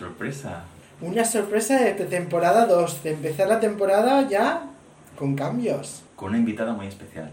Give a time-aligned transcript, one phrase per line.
[0.00, 0.64] sorpresa.
[1.02, 4.62] Una sorpresa de temporada 2, de empezar la temporada ya
[5.18, 6.02] con cambios.
[6.16, 7.30] Con una invitada muy especial.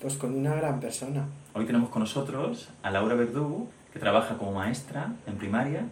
[0.00, 1.28] Pues con una gran persona.
[1.54, 5.84] Hoy tenemos con nosotros a Laura Verdú, que trabaja como maestra en primaria.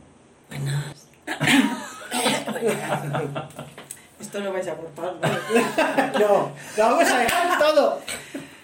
[0.48, 1.06] Buenas.
[4.20, 5.28] Esto lo vais a cortar, ¿no?
[6.18, 8.00] No, lo vamos a dejar todo.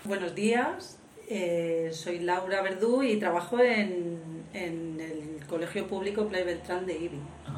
[0.04, 4.18] Buenos días, eh, soy Laura Verdú y trabajo en,
[4.52, 7.20] en el Colegio Público Play Beltrán de Ibi.
[7.46, 7.51] Ah.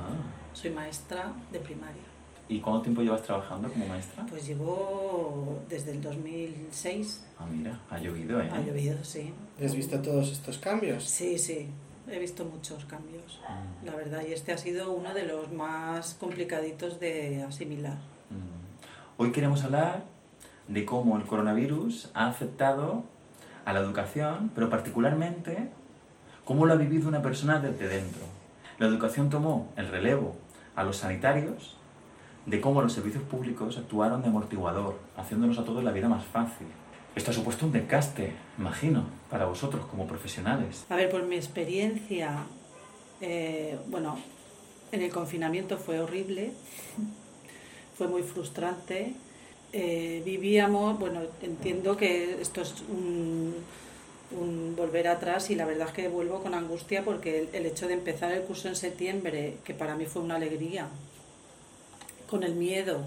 [0.54, 2.02] Soy maestra de primaria.
[2.48, 4.24] ¿Y cuánto tiempo llevas trabajando como maestra?
[4.28, 7.24] Pues llevo desde el 2006.
[7.38, 8.50] Ah, mira, ha llovido, ¿eh?
[8.52, 9.32] Ha llovido, sí.
[9.62, 11.04] ¿Has visto todos estos cambios?
[11.04, 11.68] Sí, sí.
[12.10, 16.14] He visto muchos cambios, Mm, la verdad, y este ha sido uno de los más
[16.20, 17.94] complicaditos de asimilar.
[18.30, 19.22] mm.
[19.22, 20.04] Hoy queremos hablar
[20.68, 23.04] de cómo el coronavirus ha afectado
[23.64, 25.70] a la educación, pero particularmente
[26.44, 28.22] cómo lo ha vivido una persona desde dentro.
[28.78, 30.36] La educación tomó el relevo
[30.76, 31.76] a los sanitarios
[32.46, 36.66] de cómo los servicios públicos actuaron de amortiguador, haciéndonos a todos la vida más fácil.
[37.14, 40.84] Esto ha supuesto un desgaste, imagino, para vosotros como profesionales.
[40.88, 42.38] A ver, por mi experiencia,
[43.20, 44.18] eh, bueno,
[44.92, 46.52] en el confinamiento fue horrible,
[47.96, 49.14] fue muy frustrante.
[49.72, 53.54] Eh, vivíamos, bueno, entiendo que esto es un,
[54.30, 57.94] un volver atrás y la verdad es que vuelvo con angustia porque el, hecho de
[57.94, 60.88] empezar el curso en septiembre, que para mí fue una alegría,
[62.28, 63.00] con el miedo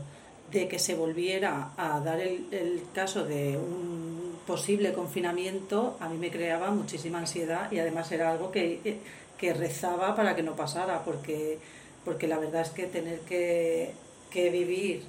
[0.51, 6.17] de que se volviera a dar el, el caso de un posible confinamiento, a mí
[6.17, 8.99] me creaba muchísima ansiedad y además era algo que,
[9.37, 11.59] que rezaba para que no pasara, porque,
[12.05, 13.91] porque la verdad es que tener que,
[14.31, 15.03] que vivir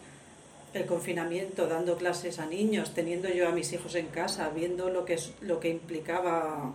[0.75, 5.05] el confinamiento, dando clases a niños, teniendo yo a mis hijos en casa, viendo lo
[5.05, 6.73] que, es, lo que implicaba,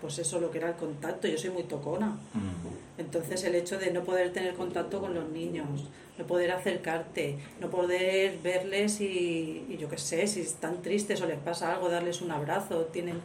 [0.00, 2.18] pues eso, lo que era el contacto, yo soy muy tocona.
[2.34, 2.98] Mm.
[2.98, 5.66] Entonces el hecho de no poder tener contacto con los niños,
[6.18, 11.26] no poder acercarte, no poder verles y, y yo qué sé, si están tristes o
[11.26, 13.20] les pasa algo, darles un abrazo, tienen...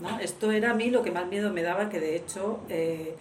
[0.00, 0.18] ¿no?
[0.18, 3.14] Esto era a mí lo que más miedo me daba, que de hecho eh,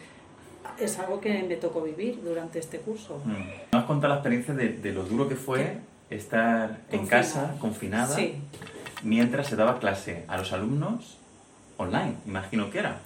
[0.80, 3.22] es algo que me tocó vivir durante este curso.
[3.26, 3.32] Mm.
[3.74, 8.16] ¿Me has contado la experiencia de, de lo duro que fue estar en casa, confinada,
[8.16, 8.36] Sí,
[9.04, 11.18] mientras se daba clase a los alumnos
[11.78, 13.00] online, imagino que era?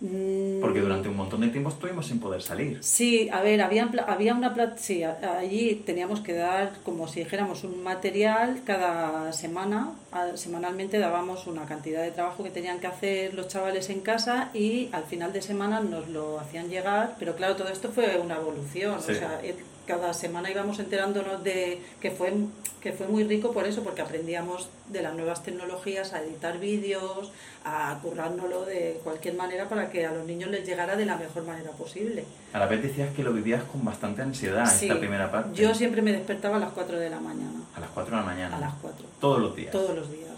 [0.00, 2.78] Mm, Porque durante un montón de tiempo estuvimos sin poder salir.
[2.82, 7.82] Sí, a ver, había, había una sí, allí teníamos que dar, como si dijéramos, un
[7.82, 9.90] material cada semana.
[10.34, 14.88] Semanalmente dábamos una cantidad de trabajo que tenían que hacer los chavales en casa y
[14.92, 17.16] al final de semana nos lo hacían llegar.
[17.18, 19.00] Pero claro, todo esto fue una evolución.
[19.02, 19.12] Sí.
[19.12, 19.56] O sea, eh,
[19.88, 22.30] cada semana íbamos enterándonos de que fue,
[22.82, 27.32] que fue muy rico por eso, porque aprendíamos de las nuevas tecnologías a editar vídeos,
[27.64, 31.44] a currárnoslo de cualquier manera para que a los niños les llegara de la mejor
[31.44, 32.24] manera posible.
[32.52, 35.58] A la vez decías que lo vivías con bastante ansiedad Sí, esta primera parte.
[35.58, 38.26] Yo siempre me despertaba a las 4 de la mañana, A las 4 de la
[38.26, 38.56] mañana.
[38.58, 39.72] a las 4, Todos los días.
[39.72, 40.28] todos los días.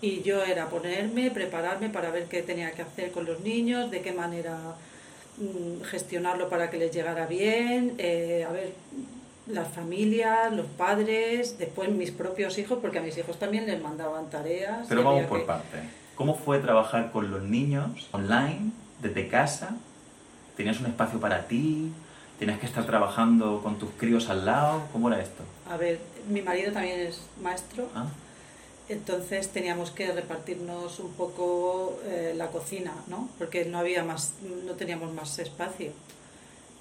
[0.00, 4.00] Y yo era ponerme, prepararme para ver qué tenía que hacer con los niños, de
[4.02, 4.56] qué manera
[5.84, 8.72] gestionarlo para que les llegara bien, eh, a ver
[9.46, 14.30] las familias, los padres, después mis propios hijos, porque a mis hijos también les mandaban
[14.30, 14.86] tareas.
[14.88, 15.78] Pero vamos por que- parte.
[16.14, 19.70] ¿Cómo fue trabajar con los niños online, desde casa?
[20.56, 21.90] ¿Tenías un espacio para ti?
[22.38, 24.82] ¿Tenías que estar trabajando con tus críos al lado?
[24.92, 25.42] ¿Cómo era esto?
[25.70, 28.06] A ver, mi marido también es maestro, ¿Ah?
[28.90, 33.28] Entonces teníamos que repartirnos un poco eh, la cocina, ¿no?
[33.38, 34.34] Porque no había más,
[34.66, 35.92] no teníamos más espacio.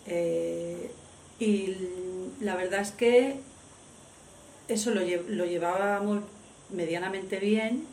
[0.07, 0.89] Eh,
[1.39, 1.75] y
[2.41, 3.35] la verdad es que
[4.67, 6.23] eso lo, lle- lo llevábamos
[6.71, 7.85] medianamente bien,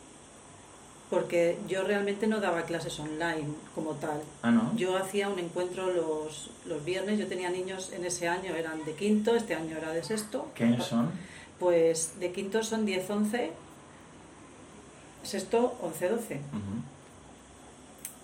[1.11, 4.19] porque yo realmente no daba clases online como tal.
[4.41, 4.75] Ah, ¿no?
[4.75, 8.93] Yo hacía un encuentro los, los viernes, yo tenía niños en ese año, eran de
[8.93, 10.47] quinto, este año era de sexto.
[10.55, 11.11] ¿Qué años son?
[11.59, 13.51] Pues de quinto son 10, 11,
[15.27, 16.33] sexto 11, 12.
[16.35, 16.81] Ujú.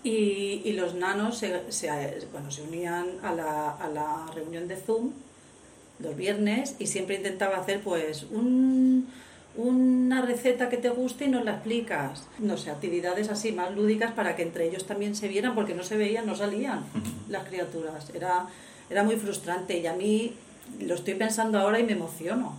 [0.03, 4.75] Y, y los nanos se, se- bueno, se unían a la, a la reunión de
[4.75, 5.11] Zoom
[5.99, 9.07] los viernes y siempre intentaba hacer pues un,
[9.55, 12.23] una receta que te guste y nos la explicas.
[12.39, 15.83] No sé, actividades así más lúdicas para que entre ellos también se vieran porque no
[15.83, 16.83] se veían, no salían
[17.29, 18.09] las criaturas.
[18.13, 18.47] Era,
[18.89, 20.33] era muy frustrante y a mí
[20.81, 22.57] lo estoy pensando ahora y me emociono.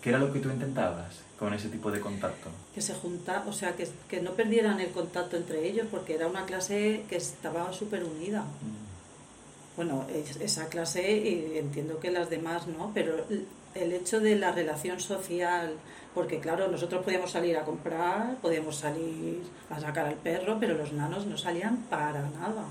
[0.00, 2.50] ¿Qué era lo que tú intentabas con ese tipo de contacto?
[2.74, 6.28] que se junta, o sea, que, que no perdieran el contacto entre ellos, porque era
[6.28, 8.42] una clase que estaba súper unida.
[8.42, 9.76] Mm.
[9.76, 14.36] Bueno, es- esa clase, y entiendo que las demás no, pero el- el hecho de
[14.36, 15.74] la relación social,
[16.14, 20.92] porque claro, nosotros podíamos salir a comprar, podíamos salir a sacar al perro, pero los
[20.92, 22.64] nanos no salían para nada.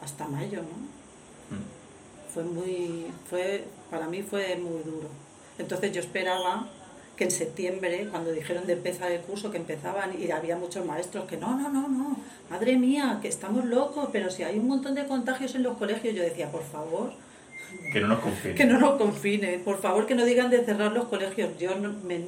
[0.00, 1.56] hasta mayo, ¿no?
[1.56, 2.32] Mm.
[2.32, 5.08] Fue muy, fue, para mí fue muy duro.
[5.58, 6.68] Entonces yo esperaba
[7.18, 11.24] que en septiembre, cuando dijeron de empezar el curso, que empezaban, y había muchos maestros
[11.26, 12.16] que no, no, no, no,
[12.48, 16.14] madre mía, que estamos locos, pero si hay un montón de contagios en los colegios,
[16.14, 17.12] yo decía, por favor,
[17.92, 18.54] Que no nos confíen.
[18.54, 21.50] que no nos confinen, por favor que no digan de cerrar los colegios.
[21.58, 22.24] Yo no- me-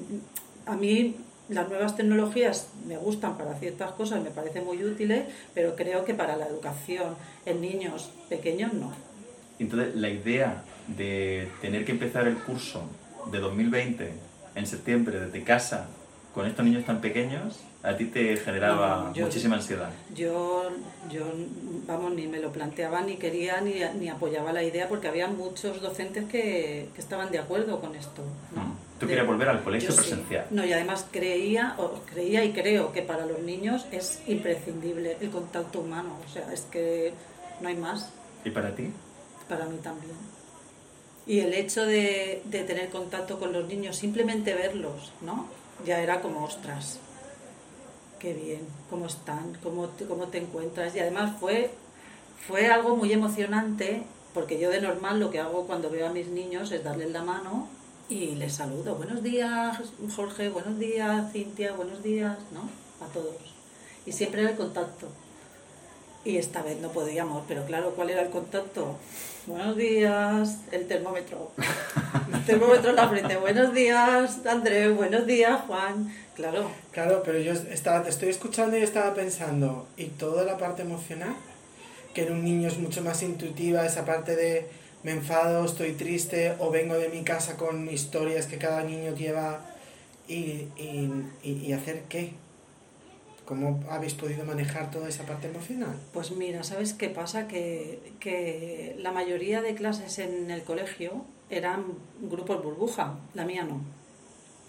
[0.66, 1.14] a mí
[1.48, 6.14] las nuevas tecnologías me gustan para ciertas cosas, me parecen muy útiles, pero creo que
[6.14, 7.14] para la educación
[7.46, 8.92] en niños pequeños no.
[9.60, 12.82] Entonces, la idea de tener que empezar el curso
[13.30, 14.10] de 2020
[14.54, 15.86] en septiembre desde casa
[16.34, 19.90] con estos niños tan pequeños, a ti te generaba No, yo- muchísima ansiedad.
[20.14, 20.70] Yo,
[21.10, 21.24] yo,
[21.88, 25.80] vamos, ni me lo planteaba, ni quería, ni, ni apoyaba la idea, porque había muchos
[25.80, 28.22] docentes que, que estaban de acuerdo con esto.
[28.54, 28.76] ¿no?
[29.00, 29.96] Tú querías volver al colegio sí.
[29.96, 30.46] presencial.
[30.50, 35.30] No, y además creía, o creía y creo que para los niños es imprescindible el
[35.30, 36.16] contacto humano.
[36.24, 37.12] O sea, es que
[37.60, 38.10] no hay más,
[38.44, 38.90] ¿Y para ti?
[39.48, 40.12] para mí también.
[41.30, 45.46] Y el hecho de, de tener contacto con los niños, simplemente verlos, ¿no?
[45.86, 46.98] Ya era como, ostras,
[48.18, 50.96] qué bien, cómo están, cómo te, cómo te encuentras.
[50.96, 51.70] Y además fue,
[52.48, 54.02] fue algo muy emocionante,
[54.34, 57.22] porque yo de normal lo que hago cuando veo a mis niños es darles la
[57.22, 57.68] mano
[58.08, 58.96] y les saludo.
[58.96, 59.78] Buenos días,
[60.16, 62.68] Jorge, buenos días, Cintia, buenos días, ¿no?
[63.06, 63.36] A todos.
[64.04, 65.06] Y siempre era el contacto.
[66.24, 68.96] Y esta vez no podíamos, pero claro, ¿cuál era el contacto?
[69.46, 71.50] Buenos días, el termómetro.
[72.32, 73.36] El termómetro en la frente.
[73.36, 74.94] Buenos días, Andrés.
[74.96, 76.14] Buenos días, Juan.
[76.34, 80.82] Claro, Claro, pero yo estaba, te estoy escuchando y estaba pensando, ¿y toda la parte
[80.82, 81.34] emocional?
[82.14, 84.66] Que en un niño es mucho más intuitiva esa parte de
[85.02, 89.60] me enfado, estoy triste o vengo de mi casa con historias que cada niño lleva
[90.28, 91.10] y, y,
[91.42, 92.32] y- y hacer qué.
[93.50, 95.96] ¿Cómo habéis podido manejar toda esa parte emocional?
[96.12, 97.48] Pues mira, ¿sabes qué pasa?
[97.48, 101.86] Que, que la mayoría de clases en el colegio eran
[102.20, 103.80] grupos burbuja, la mía no.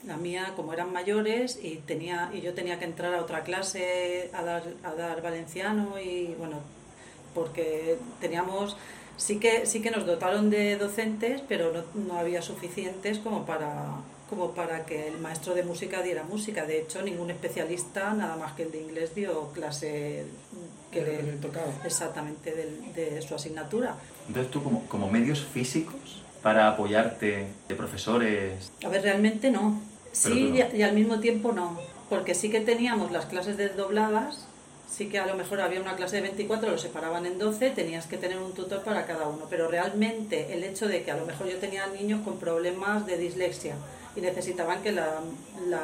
[0.04, 4.32] La mía, como eran mayores y, tenía, y yo tenía que entrar a otra clase
[4.34, 6.58] a dar, a dar valenciano y bueno,
[7.36, 8.78] porque teníamos,
[9.16, 13.98] sí que, sí que nos dotaron de docentes, pero no, no había suficientes como para,
[14.32, 16.66] como para que el maestro de música diera música.
[16.66, 20.24] De hecho, ningún especialista, nada más que el de inglés, dio clase
[20.90, 21.68] que De le, le tocaba.
[21.84, 23.96] exactamente del- de su asignatura.
[24.30, 28.72] Entonces tú como, como medios físicos para apoyarte de profesores...
[28.86, 29.82] A ver, realmente no.
[30.24, 30.56] Pero Sí, no.
[30.56, 31.78] y, a- y al mismo tiempo no.
[32.10, 34.48] Porque sí que teníamos las clases desdobladas,
[34.90, 38.08] sí que a lo mejor había una clase de 24, lo separaban en 12, tenías
[38.08, 39.48] que tener un tutor para cada uno.
[39.50, 43.18] Pero realmente el hecho de que a lo mejor yo tenía niños con problemas de
[43.18, 43.76] dislexia
[44.16, 45.20] y necesitaban que la,
[45.68, 45.82] la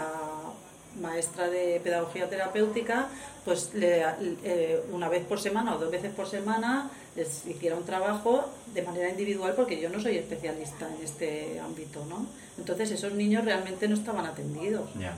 [1.02, 3.08] maestra de pedagogía terapéutica,
[3.46, 4.04] pues le-
[4.44, 8.82] eh, una vez por semana o dos veces por semana les hiciera un trabajo de
[8.82, 12.26] manera individual porque yo no soy especialista en este ámbito, ¿no?
[12.58, 14.90] Entonces esos niños realmente no estaban atendidos.
[15.00, 15.16] Ya.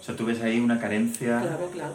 [0.00, 1.40] O sea, tú ves ahí una carencia...
[1.40, 1.94] Claro, claro.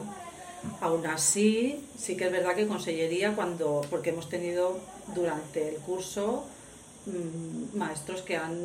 [0.81, 4.77] Aún así, sí que es verdad que Consellería, cuando, porque hemos tenido
[5.15, 6.45] durante el curso
[7.07, 8.59] mm, maestros que han,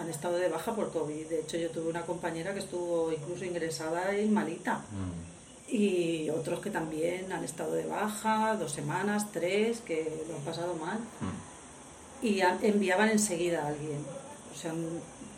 [0.00, 1.26] han estado de baja por COVID.
[1.26, 4.78] De hecho, yo tuve una compañera que estuvo incluso ingresada y malita.
[4.78, 5.72] Mm.
[5.72, 10.74] Y otros que también han estado de baja, dos semanas, tres, que lo han pasado
[10.74, 10.98] mal.
[10.98, 12.26] Mm.
[12.26, 14.04] Y enviaban enseguida a alguien.
[14.52, 14.72] O sea,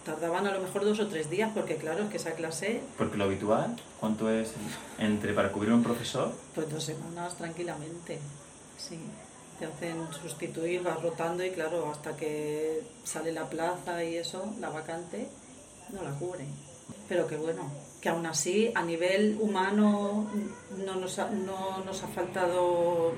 [0.05, 3.17] tardaban a lo mejor dos o tres días, porque claro, es que esa clase, Porque
[3.17, 4.53] lo habitual, ¿cuánto es
[4.99, 6.33] entre para cubrir un profesor?
[6.55, 8.19] pues dos semanas tranquilamente.
[8.79, 8.99] Sí.
[9.63, 14.71] Te hacen sustituir, vas rotando y claro, hasta que sale la plaza y eso, la
[14.71, 15.29] vacante,
[15.93, 16.45] no la cubre.
[17.09, 20.27] Pero que bueno, que aún así a nivel humano
[20.85, 23.13] no nos ha, no nos ha faltado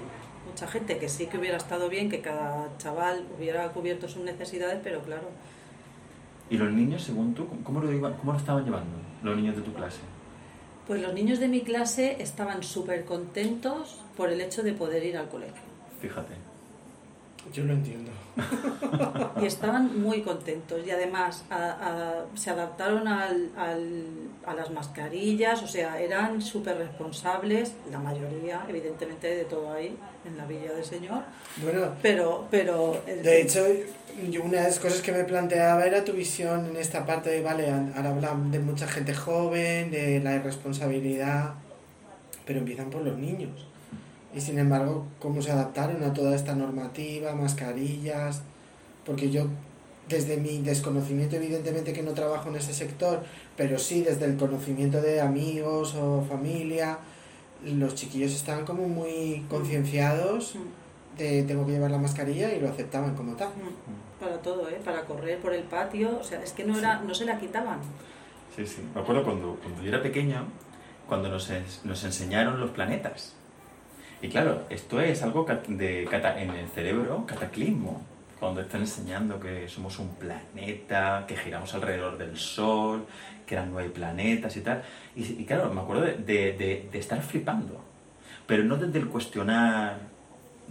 [0.46, 4.80] mucha gente, que sí que hubiera estado bien que cada chaval hubiera cubierto sus necesidades,
[4.84, 5.28] pero claro,
[6.50, 9.62] ¿Y los niños, según tú, cómo lo, iban- cómo lo estaban llevando los niños de
[9.62, 10.00] tu clase?
[10.86, 15.16] Pues los niños de mi clase estaban súper contentos por el hecho de poder ir
[15.16, 15.72] al colegio.
[16.08, 16.34] Fíjate.
[17.52, 18.10] Yo lo entiendo.
[19.40, 25.62] Y estaban muy contentos y además a- a- se adaptaron al- al- a las mascarillas,
[25.62, 30.84] o sea, eran súper responsables, la mayoría, evidentemente, de todo ahí, en la Villa del
[30.84, 31.22] Señor,
[31.62, 32.46] Bueno, pero...
[32.50, 33.64] pero el- De hecho,
[34.42, 37.70] una de las cosas que me planteaba era tu visión en esta parte de, vale,
[37.70, 41.54] ahora hablan de mucha gente joven, de la irresponsabilidad,
[42.46, 43.66] pero empiezan por los niños.
[44.34, 48.42] Y sin embargo, ¿cómo se adaptaron a toda esta normativa, mascarillas?
[49.06, 49.46] Porque yo,
[50.08, 53.22] desde mi desconocimiento, evidentemente que no trabajo en ese sector,
[53.56, 56.98] pero sí desde el conocimiento de amigos o familia,
[57.64, 61.18] los chiquillos están como muy concienciados Mm.
[61.18, 63.48] de tengo que llevar la mascarilla y lo aceptaban como tal.
[63.50, 64.80] Mm, Para todo, ¿eh?
[64.84, 67.78] Para correr por el patio, o sea, es que no, era, no se la quitaban.
[68.56, 68.82] Sí, sí.
[68.94, 70.44] Me acuerdo cuando, cuando yo era pequeño,
[71.08, 71.50] cuando nos,
[71.84, 73.34] nos enseñaron los planetas.
[74.24, 78.00] Y claro, esto es algo de cata- en el cerebro cataclismo.
[78.40, 83.04] Cuando están enseñando que somos un planeta, que giramos alrededor del Sol,
[83.46, 84.82] que eran nueve planetas y tal.
[85.14, 87.82] Y, y claro, me acuerdo de, de- de- de estar flipando.
[88.46, 89.98] Pero no desde el cuestionar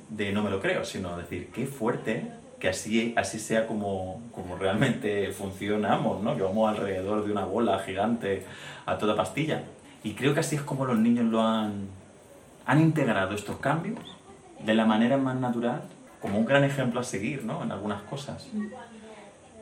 [0.09, 2.23] de no me lo creo, sino decir, qué fuerte
[2.59, 6.35] que así, así sea como, como realmente funcionamos, ¿no?
[6.35, 8.45] Que vamos alrededor de una bola gigante
[8.87, 9.61] a toda pastilla.
[10.03, 11.87] Y creo que así es como los niños lo han,
[12.65, 13.99] han integrado estos cambios
[14.59, 15.83] de la manera más natural,
[16.21, 17.63] como un gran ejemplo a seguir, ¿no?
[17.63, 18.47] En algunas cosas.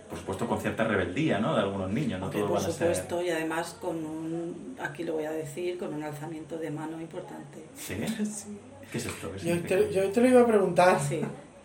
[0.09, 1.55] Por supuesto, con cierta rebeldía, ¿no?
[1.55, 2.73] De algunos niños, no por van a ser...
[2.73, 6.99] supuesto, y además con un, aquí lo voy a decir, con un alzamiento de mano
[6.99, 7.63] importante.
[7.75, 7.95] ¿Sí?
[8.91, 9.31] ¿Qué es esto?
[9.31, 10.99] ¿Qué Yo te, yo te lo iba a preguntar.
[10.99, 11.21] Sí,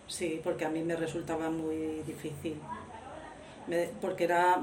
[0.07, 2.55] sí, porque a mí me resultaba muy difícil.
[3.66, 4.59] Me- porque era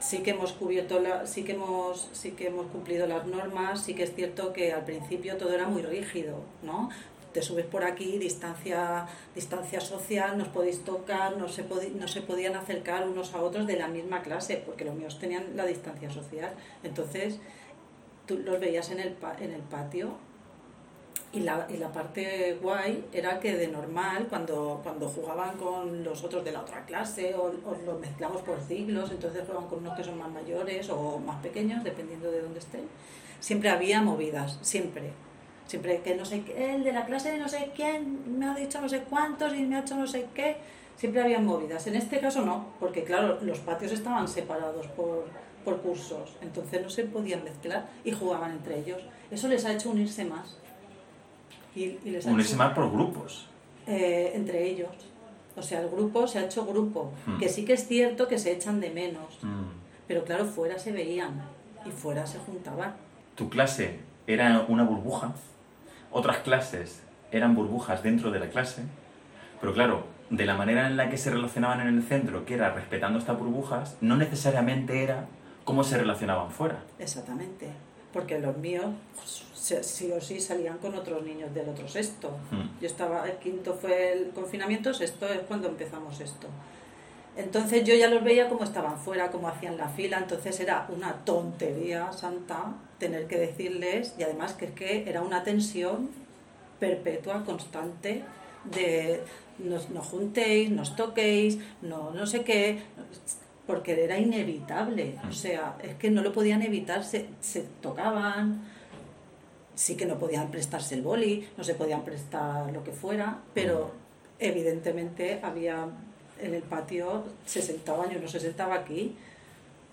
[0.00, 3.94] sí que hemos cubierto la, sí que hemos sí que hemos cumplido las normas, sí
[3.94, 6.88] que es cierto que al principio todo era muy rígido, ¿no?
[7.32, 11.64] Te subes por aquí, distancia, distancia social, nos podéis tocar, no se,
[11.94, 15.56] no se podían acercar unos a otros de la misma clase, porque los míos tenían
[15.56, 16.52] la distancia social.
[16.82, 17.38] Entonces,
[18.26, 20.14] tú los veías en el, en el patio
[21.32, 26.24] y la, y la parte guay era que de normal, cuando, cuando jugaban con los
[26.24, 27.52] otros de la otra clase, o,
[27.86, 31.84] los mezclamos por siglos, entonces juegan con unos que son más mayores o más pequeños,
[31.84, 32.88] dependiendo de dónde estén,
[33.38, 35.12] siempre había movidas, siempre.
[35.66, 38.80] Siempre que no sé el de la clase de no sé quién me ha dicho
[38.80, 40.56] no sé cuántos y me ha hecho no sé qué,
[40.96, 41.86] siempre había movidas.
[41.86, 45.26] En este caso no, porque claro, los patios estaban separados por,
[45.64, 49.00] por cursos, entonces no se podían mezclar y jugaban entre ellos.
[49.30, 50.56] Eso les ha hecho unirse más.
[51.74, 53.46] Y, y les ha Unirse más por grupos.
[53.86, 54.90] eh, entre ellos.
[55.56, 57.38] O sea, el grupo se ha hecho grupo, Hmm.
[57.38, 59.64] que sí que es cierto que se echan de menos, Mm.
[60.06, 61.42] pero claro, fuera se veían
[61.84, 62.94] y fuera se juntaban.
[63.34, 65.32] tu clase era una burbuja,
[66.12, 68.82] otras clases eran burbujas dentro de la clase,
[69.60, 72.72] pero claro, de la manera en la que se relacionaban en el centro, que era
[72.72, 75.26] respetando estas burbujas, no necesariamente era
[75.64, 76.82] cómo se relacionaban fuera.
[76.98, 77.70] Exactamente.
[78.12, 78.86] Porque los míos
[79.54, 82.30] se- sí o sí salían con otros niños del otro sexto.
[82.50, 82.80] Mm.
[82.80, 86.48] Yo estaba, el quinto fue el confinamiento, sexto es cuando empezamos esto.
[87.36, 91.24] Entonces yo ya los veía como estaban fuera, como hacían la fila, entonces era una
[91.24, 96.10] tontería santa tener que decirles, y además que es que era una tensión
[96.80, 98.24] perpetua, constante,
[98.64, 99.22] de
[99.58, 102.82] nos, no juntéis, nos toquéis, no, no sé qué,
[103.70, 108.62] porque era inevitable, o sea, es que no lo podían evitar, se, se tocaban,
[109.74, 113.92] sí que no podían prestarse el boli, no se podían prestar lo que fuera, pero
[114.38, 115.86] evidentemente había
[116.40, 119.14] en el patio, se sentaban, yo no se sentaba aquí,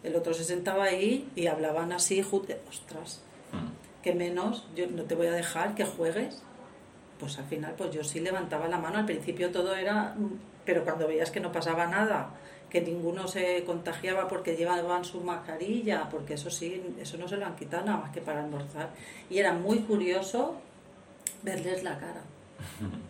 [0.03, 2.21] el otro se sentaba ahí y hablaban así,
[2.69, 4.01] ostras, Mm.
[4.03, 6.41] que menos, yo no te voy a dejar que juegues.
[7.19, 10.83] Pues al final, pues yo sí levantaba la mano, al principio todo era, mm, pero
[10.83, 12.29] cuando veías que no pasaba nada,
[12.69, 17.45] que ninguno se contagiaba porque llevaban su mascarilla, porque eso sí, eso no se lo
[17.45, 18.89] han quitado nada más que para almorzar.
[19.29, 20.55] Y era muy curioso
[21.43, 22.21] verles la cara.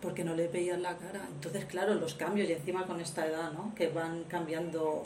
[0.00, 1.22] Porque no les veías la cara.
[1.28, 3.74] Entonces, claro, los cambios, y encima con esta edad, ¿no?
[3.74, 5.02] Que van cambiando,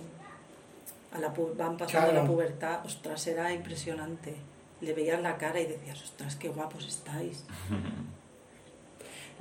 [1.12, 2.22] a la, pu- van pasando Claro.
[2.22, 4.34] la pubertad, ostras, era impresionante.
[4.82, 7.44] Le veías la cara y decías, ostras, qué guapos estáis.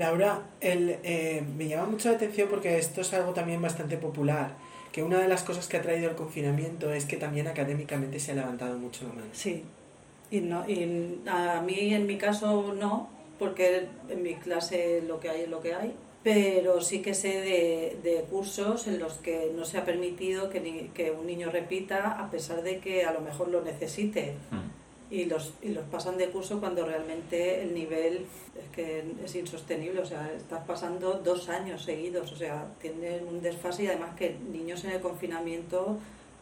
[0.05, 4.55] Laura, el, eh, me llama mucho la atención porque esto es algo también bastante popular,
[4.91, 8.31] que una de las cosas que ha traído el confinamiento es que también académicamente se
[8.31, 9.27] ha levantado mucho la mano.
[9.31, 9.63] Sí.
[10.31, 15.29] Y, no, y a mí, en mi caso, no, porque en mi clase lo que
[15.29, 15.93] hay es lo que hay.
[16.23, 20.59] Pero sí que sé de, de cursos en los que no se ha permitido que,
[20.59, 24.35] ni- que un niño repita a pesar de que a lo mejor lo necesite.
[24.51, 24.80] Mm.
[25.11, 28.25] Y los, y los pasan de curso cuando realmente el nivel
[28.57, 33.41] es que es insostenible, o sea, estás pasando dos años seguidos, o sea, tienen un
[33.41, 35.97] desfase y además que niños en el confinamiento,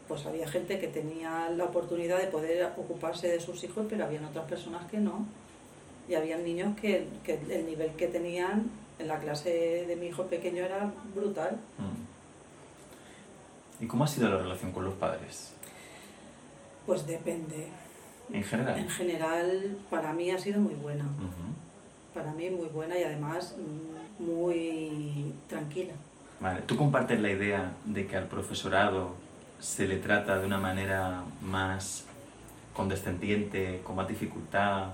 [0.06, 4.24] pues había gente que tenía la oportunidad de poder ocuparse de sus hijos, pero habían
[4.24, 5.26] otras personas que no.
[6.08, 10.26] Y había niños que, que el nivel que tenían en la clase de mi hijo
[10.26, 11.58] pequeño era brutal.
[11.78, 12.10] Mm.
[13.84, 15.54] ¿Y cómo ha sido la relación con los padres?
[16.86, 17.68] Pues depende.
[18.32, 18.78] En general.
[18.78, 21.04] En general, para mí ha sido muy buena.
[21.04, 21.50] Ujú.
[22.14, 25.94] para mí muy buena y además mm, muy tranquila.
[26.40, 29.14] Vale, ¿tú compartes la idea de que al profesorado
[29.60, 32.04] se le trata de una manera más
[32.74, 34.88] condescendiente, con más dificultad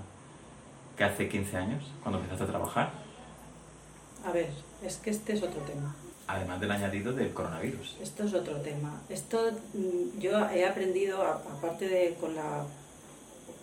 [0.97, 2.91] que hace 15 años, cuando empezaste a trabajar?
[4.25, 4.49] A ver,
[4.83, 5.95] es que este es otro tema.
[6.27, 7.97] Además del añadido del coronavirus.
[8.01, 9.01] Esto es otro tema.
[9.07, 12.65] Esto mm, yo he aprendido, aparte de con la,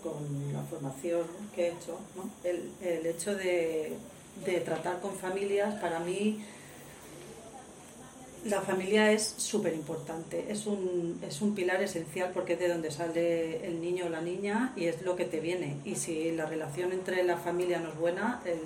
[0.05, 1.23] con la formación
[1.55, 2.31] que he hecho, ¿no?
[2.49, 3.95] el, el hecho de,
[4.45, 6.45] de tratar con familias, para mí
[8.45, 12.91] la familia es súper importante, es un, es un pilar esencial porque es de donde
[12.91, 15.79] sale el niño o la niña y es lo que te viene.
[15.87, 18.59] Y si la relación entre la familia no es buena, el,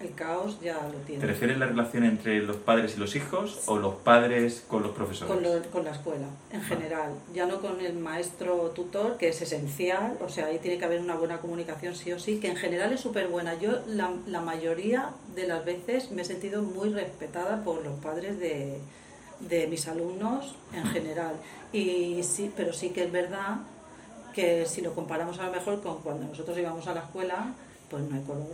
[0.00, 1.26] el caos ya lo ¿Te tiene.
[1.26, 4.92] refieres a la relación entre los padres y los hijos o los padres con los
[4.92, 5.32] profesores?
[5.34, 7.12] Con, lo- con la escuela, en general.
[7.34, 11.00] Ya no con el maestro tutor, que es esencial, o sea, ahí tiene que haber
[11.00, 13.54] una buena comunicación sí o sí, que en general es súper buena.
[13.58, 18.38] Yo la, la mayoría de las veces me he sentido muy respetada por los padres
[18.38, 18.78] de,
[19.40, 21.34] de mis alumnos en general.
[21.72, 23.58] Y sí, pero sí que es verdad
[24.34, 27.52] que si lo comparamos a lo mejor con cuando nosotros íbamos a la escuela,
[27.90, 28.46] pues no hay color.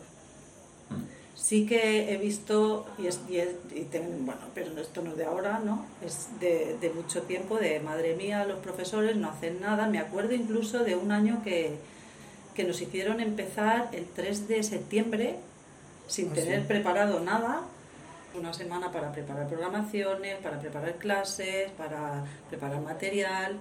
[0.91, 1.03] Mm.
[1.37, 5.17] Sí que he visto, y, es, y, es- y ten- bueno, pero esto no es
[5.19, 5.85] de ahora, ¿no?
[6.05, 9.87] Es de, de mucho tiempo, de madre mía, los profesores no hacen nada.
[9.87, 11.77] Me acuerdo incluso de un año que,
[12.55, 15.37] que nos hicieron empezar el 3 de septiembre
[16.09, 17.61] sin Ah, tener preparado nada.
[18.35, 23.59] Una semana para preparar programaciones, para preparar clases, para preparar material,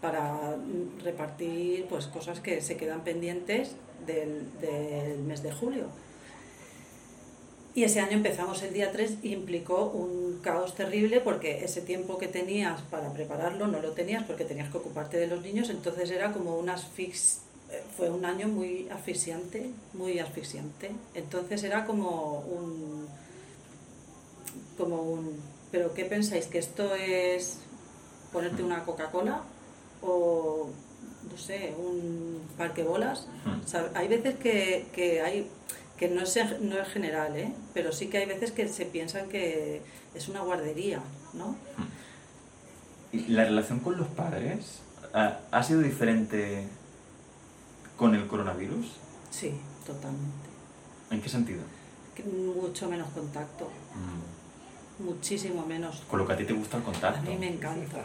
[0.00, 0.56] para
[1.04, 5.86] repartir pues cosas que se quedan pendientes del, del mes de julio.
[7.76, 12.16] Y ese año empezamos el día 3 y implicó un caos terrible porque ese tiempo
[12.16, 16.10] que tenías para prepararlo no lo tenías porque tenías que ocuparte de los niños, entonces
[16.10, 20.90] era como un asfix eh, fue un año muy asfixiante, muy asfixiante.
[21.14, 23.06] Entonces era como un
[24.78, 25.38] como un
[25.70, 27.58] pero ¿qué pensáis que esto es
[28.32, 29.42] ponerte una Coca-Cola
[30.00, 30.70] o
[31.30, 33.28] no sé, un parque bolas?
[33.62, 35.50] O sea, hay veces que, que hay
[35.98, 37.52] que no es, no es general, ¿eh?
[37.74, 39.80] pero sí que hay veces que se piensan que
[40.14, 41.00] es una guardería,
[41.32, 41.56] ¿no?
[43.12, 44.80] ¿Y la relación con los padres
[45.14, 46.66] ha, ha sido diferente
[47.96, 48.86] con el coronavirus?
[49.30, 49.52] Sí,
[49.86, 50.48] totalmente.
[51.10, 51.62] ¿En qué sentido?
[52.14, 55.04] Que Mucho menos contacto, Mm.
[55.04, 56.02] muchísimo menos.
[56.08, 57.30] Con lo que a ti te gusta el A contacto.
[57.30, 58.04] mí me encanta.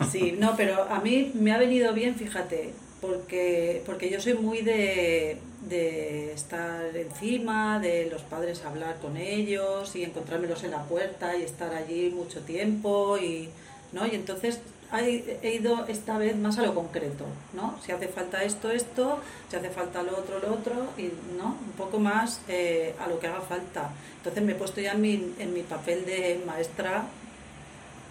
[0.10, 4.62] Sí, no, pero a mí me ha venido bien, fíjate, porque, porque yo soy muy
[4.62, 5.36] de,
[5.68, 11.42] de estar encima, de los padres hablar con ellos y encontrármelos en la puerta y
[11.42, 13.48] estar allí mucho tiempo y,
[13.92, 14.06] ¿no?
[14.06, 14.60] y entonces
[15.00, 17.76] he, ido esta vez más a lo concreto, ¿no?
[17.84, 19.18] Si hace falta esto, esto,
[19.50, 21.56] si hace falta lo otro, lo otro, y ¿no?
[21.66, 23.90] un poco más eh, a lo que haga falta.
[24.18, 27.06] Entonces me he puesto ya en mi, en mi papel de maestra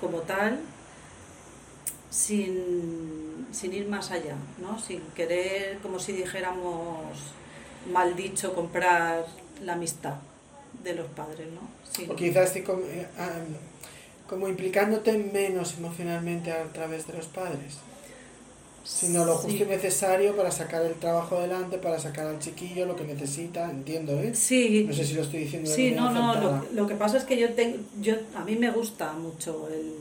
[0.02, 0.60] como tal,
[2.12, 4.78] sin, sin ir más allá, ¿no?
[4.80, 7.06] sin querer, como si dijéramos,
[7.92, 9.26] mal dicho, comprar
[9.64, 10.16] la amistad
[10.84, 11.48] de los padres.
[11.54, 11.62] ¿no?
[11.92, 13.08] Sin- O quizás sí como, eh,
[14.28, 17.78] como implicándote menos emocionalmente a través de los padres.
[18.84, 19.64] Sino lo justo Sí.
[19.64, 24.20] y necesario para sacar el trabajo adelante, para sacar al chiquillo lo que necesita, entiendo,
[24.20, 24.34] ¿eh?
[24.34, 27.18] Sí, No sé si lo estoy diciendo de Sí, no, no, lo, lo que pasa
[27.18, 29.94] es que yo tengo, yo, a mí me gusta mucho el,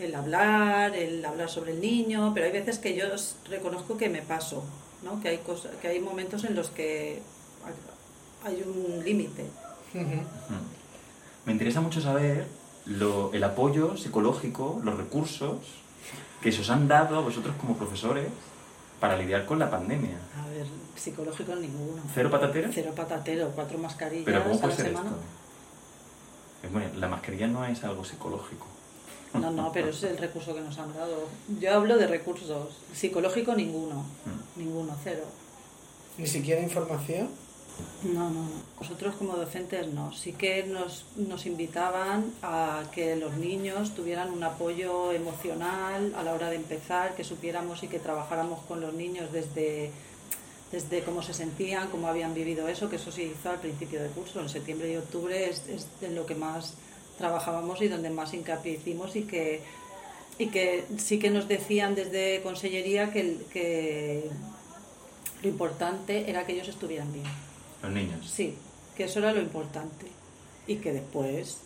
[0.00, 3.04] el hablar, el hablar sobre el niño, pero hay veces que yo
[3.48, 4.64] reconozco que me paso,
[5.02, 5.20] ¿no?
[5.20, 7.20] que, hay cosas, que hay momentos en los que
[8.44, 9.44] hay- un límite.
[11.44, 12.46] Me interesa mucho saber
[12.86, 15.58] lo- el apoyo psicológico, los recursos
[16.42, 18.28] que se os han dado a vosotros como profesores
[19.00, 20.16] para lidiar con la pandemia.
[20.42, 22.02] A ver, psicológico ninguno.
[22.14, 22.70] ¿Cero patatero?
[22.72, 25.10] Cero patatero, cuatro mascarillas Pero ¿cómo a la ser semana.
[25.10, 26.70] esto?
[26.72, 28.66] Bueno, la mascarilla no es algo psicológico.
[29.34, 31.28] No, no, pero es el recurso que nos han dado.
[31.60, 32.76] Yo hablo de recursos.
[32.92, 34.04] Psicológico ninguno.
[34.24, 34.60] Mm.
[34.60, 35.24] Ninguno, cero.
[36.18, 37.28] Ni siquiera información.
[38.02, 38.62] No, no, no.
[38.80, 40.12] Nosotros como docentes no.
[40.12, 46.32] Sí que nos, nos invitaban a que los niños tuvieran un apoyo emocional a la
[46.32, 49.92] hora de empezar, que supiéramos y que trabajáramos con los niños desde,
[50.72, 54.08] desde cómo se sentían, cómo habían vivido eso, que eso se hizo al principio de
[54.08, 54.40] curso.
[54.40, 56.74] En septiembre y octubre es, es en lo que más
[57.20, 59.62] trabajábamos y donde más hincapié hicimos y que,
[60.38, 64.28] y que sí que nos decían desde Consellería que, que
[65.42, 67.26] lo importante era que ellos estuvieran bien.
[67.82, 68.28] Los niños.
[68.28, 68.56] Sí,
[68.96, 70.06] que eso era lo importante.
[70.66, 71.58] Y que después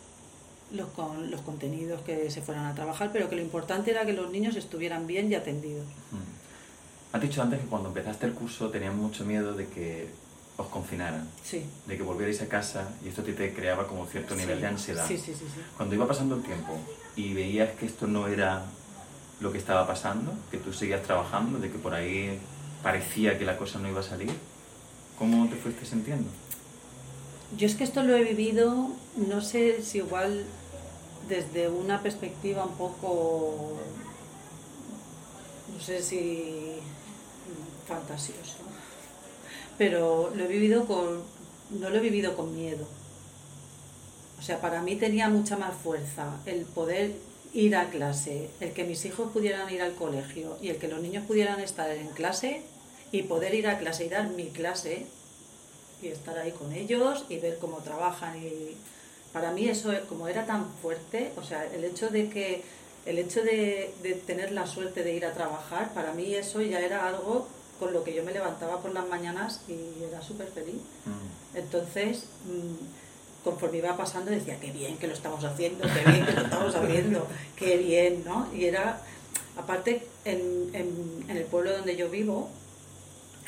[0.72, 4.12] los, con, los contenidos que se fueran a trabajar, pero que lo importante era que
[4.12, 5.86] los niños estuvieran bien y atendidos.
[6.10, 7.14] Mm.
[7.16, 10.08] Has dicho antes que cuando empezaste el curso tenías mucho miedo de que
[10.56, 11.64] os confinaran, Sí.
[11.86, 14.60] de que volvierais a casa y esto te creaba como cierto nivel sí.
[14.62, 15.06] de ansiedad.
[15.08, 15.60] Sí, sí, sí, sí.
[15.76, 16.76] Cuando iba pasando el tiempo
[17.16, 18.62] y veías que esto no era
[19.40, 22.38] lo que estaba pasando, que tú seguías trabajando, de que por ahí
[22.82, 24.30] parecía que la cosa no iba a salir,
[25.18, 26.28] ¿cómo te fuiste sintiendo?
[27.56, 30.44] Yo es que esto lo he vivido, no sé si igual
[31.28, 33.76] desde una perspectiva un poco,
[35.74, 36.76] no sé si
[37.88, 38.56] fantasioso,
[39.78, 41.22] pero lo he vivido con,
[41.70, 42.86] no lo he vivido con miedo.
[44.38, 47.12] O sea, para mí tenía mucha más fuerza el poder
[47.54, 51.00] ir a clase, el que mis hijos pudieran ir al colegio y el que los
[51.00, 52.62] niños pudieran estar en clase
[53.12, 55.06] y poder ir a clase y dar mi clase
[56.02, 58.76] y estar ahí con ellos y ver cómo trabajan y
[59.32, 62.62] para mí eso como era tan fuerte, o sea, el hecho de que
[63.06, 63.92] el hecho de,
[64.26, 67.46] tener la suerte de ir a trabajar, para mí eso ya era algo
[67.78, 70.80] con lo que yo me levantaba por las mañanas y era súper feliz.
[71.04, 71.56] Mm.
[71.56, 76.32] Entonces, mm, conforme iba pasando decía, qué bien que lo estamos haciendo, qué bien que
[76.32, 78.48] lo estamos haciendo, qué bien, ¿no?
[78.54, 79.00] Y era,
[79.56, 82.50] aparte, en, en, en el pueblo donde yo vivo,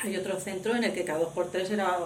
[0.02, 1.98] hay otro centro en el que cada dos por tres era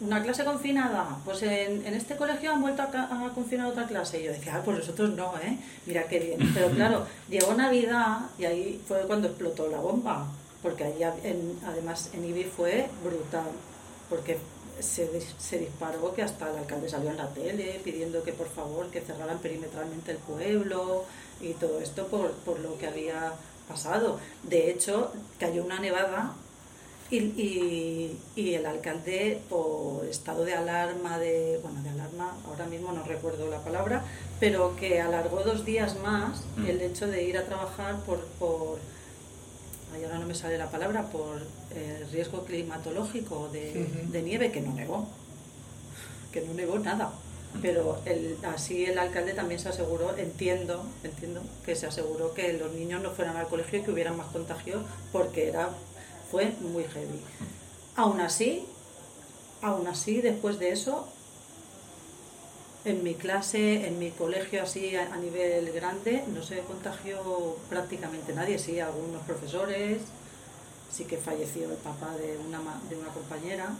[0.00, 1.18] una clase confinada.
[1.24, 4.20] Pues en, este colegio han vuelto a, confinar otra clase.
[4.20, 5.56] Y yo decía, ah, pues nosotros no, ¿eh?
[5.86, 6.50] Mira qué bien.
[6.52, 10.26] Pero claro, llegó Navidad y ahí fue cuando explotó la bomba.
[10.62, 13.50] Porque ahí, además, en IBI fue brutal.
[14.08, 14.38] Porque
[14.80, 18.90] se, se disparó que hasta el alcalde salió en la tele pidiendo que por favor
[18.90, 21.04] que cerraran perimetralmente el pueblo
[21.40, 23.32] y todo esto por, por lo que había
[23.68, 24.18] pasado.
[24.42, 26.34] De hecho, cayó una nevada
[27.10, 33.02] y, y, el alcalde, por estado de alarma, de, bueno, de alarma, ahora mismo no
[33.02, 34.04] recuerdo la palabra,
[34.38, 36.66] pero que alargó dos días más mm.
[36.66, 38.78] el hecho de ir a trabajar por, por
[40.04, 41.40] ahora no me sale la palabra, por
[41.74, 45.06] el riesgo climatológico de, de nieve, que no negó,
[46.32, 47.12] que no negó nada.
[47.62, 52.72] Pero el, así el alcalde también se aseguró, entiendo, entiendo, que se aseguró que los
[52.72, 55.70] niños no fueran al colegio y que hubieran más contagios porque era
[56.30, 57.20] fue muy heavy.
[57.96, 58.64] Aún así,
[59.62, 61.08] aún así, después de eso,
[62.84, 68.58] en mi clase, en mi colegio así a, nivel grande, no se contagió prácticamente nadie,
[68.58, 69.98] sí, algunos profesores,
[70.90, 73.70] sí que falleció el papá de una, de una compañera.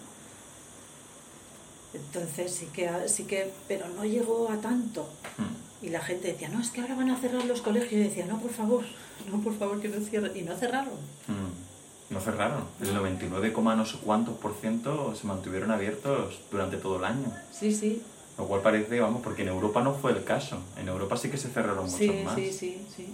[1.92, 5.08] Entonces sí que, sí que, pero no llegó a tanto.
[5.38, 5.84] Hmm.
[5.84, 7.92] Y la gente decía, no, es que ahora van a cerrar los colegios.
[7.92, 8.84] Y decía, no, por favor,
[9.30, 10.36] no, por favor, que no cierren.
[10.36, 10.94] Y no cerraron.
[11.26, 12.14] Hmm.
[12.14, 12.64] No cerraron.
[12.80, 17.32] El 99, no sé cuántos por ciento se mantuvieron abiertos durante todo el año.
[17.50, 18.02] Sí, sí.
[18.40, 20.62] Lo cual parece, vamos, porque en Europa no fue el caso.
[20.78, 22.34] En Europa sí que se cerraron muchos más.
[22.36, 23.12] Sí, sí, sí.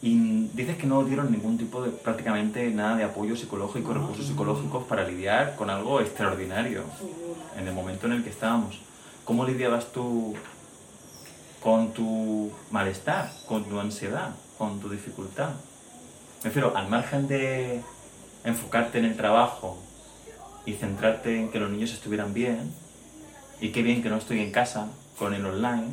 [0.00, 4.84] Y dices que no dieron ningún tipo de, prácticamente nada de apoyo psicológico, recursos psicológicos
[4.84, 6.84] para lidiar con algo extraordinario
[7.58, 8.80] en el momento en el que estábamos.
[9.26, 10.34] ¿Cómo lidiabas tú
[11.62, 15.50] con tu malestar, con tu ansiedad, con tu dificultad?
[16.42, 17.82] Me refiero, al margen de
[18.44, 19.76] enfocarte en el trabajo
[20.64, 22.72] y centrarte en que los niños estuvieran bien,
[23.60, 24.88] y qué bien que no estoy en casa
[25.18, 25.88] con el online,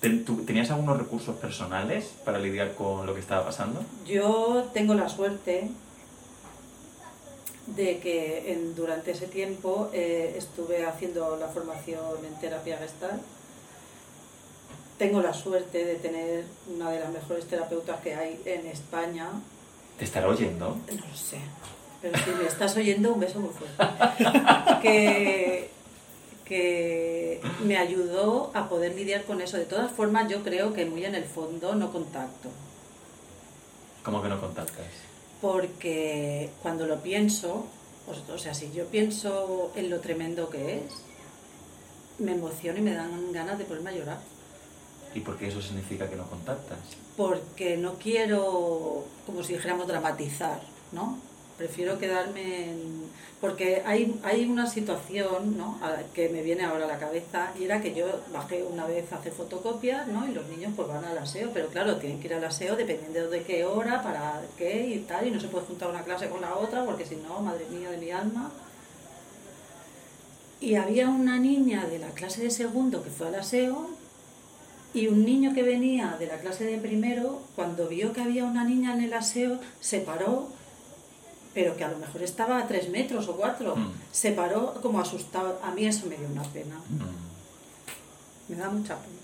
[0.00, 3.84] ¿tenías algunos recursos personales para lidiar con lo que estaba pasando?
[4.06, 5.70] Yo tengo la suerte
[7.66, 13.20] de que en, durante ese tiempo eh, estuve haciendo la formación en terapia gestal
[15.02, 19.30] tengo la suerte de tener una de las mejores terapeutas que hay en España.
[19.98, 20.76] ¿Te estará oyendo?
[20.76, 21.38] No lo sé.
[22.00, 23.76] Pero si me estás oyendo, un beso muy fuerte.
[24.82, 25.70] que,
[26.52, 29.56] que me ayudó a poder lidiar con eso.
[29.56, 32.50] De todas formas, yo creo que muy en el fondo no contacto.
[34.04, 34.84] ¿Cómo que no contactas?
[35.40, 37.64] Porque cuando lo pienso,
[38.06, 40.92] o sea, si yo pienso en lo tremendo que es,
[42.18, 44.20] me emociono y me dan ganas de ponerme a llorar.
[45.14, 46.80] ¿Y por qué eso significa que no contactas?
[47.16, 50.60] Porque no quiero, como si dijéramos, dramatizar,
[50.92, 51.18] ¿no?
[51.56, 53.02] Prefiero quedarme en...
[53.40, 55.80] Porque hay, hay una situación ¿no?
[56.14, 59.16] que me viene ahora a la cabeza y era que yo bajé una vez a
[59.16, 60.28] hacer fotocopias ¿no?
[60.28, 63.28] y los niños pues van al aseo, pero claro, tienen que ir al aseo dependiendo
[63.28, 66.40] de qué hora, para qué y tal, y no se puede juntar una clase con
[66.40, 68.52] la otra porque si no, madre mía de mi alma.
[70.60, 73.90] Y había una niña de la clase de segundo que fue al aseo
[74.94, 78.64] y un niño que venía de la clase de primero, cuando vio que había una
[78.64, 80.48] niña en el aseo, se paró,
[81.54, 83.76] pero que a lo mejor estaba a tres metros o cuatro.
[83.76, 83.92] Mm.
[84.10, 85.58] Se paró como asustado.
[85.62, 86.76] A mí eso me dio una pena.
[86.88, 88.52] Mm.
[88.52, 89.18] Me da mucha pena.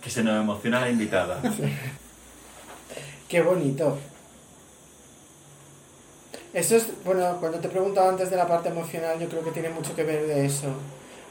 [0.00, 1.40] Que se nos emociona la invitada.
[3.28, 3.98] Qué bonito.
[6.52, 9.50] Eso es, bueno, cuando te he preguntado antes de la parte emocional, yo creo que
[9.50, 10.68] tiene mucho que ver de eso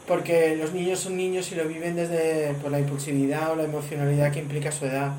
[0.08, 4.32] porque los niños son niños y lo viven desde por la impulsividad o la emocionalidad
[4.32, 5.13] que implica su edad.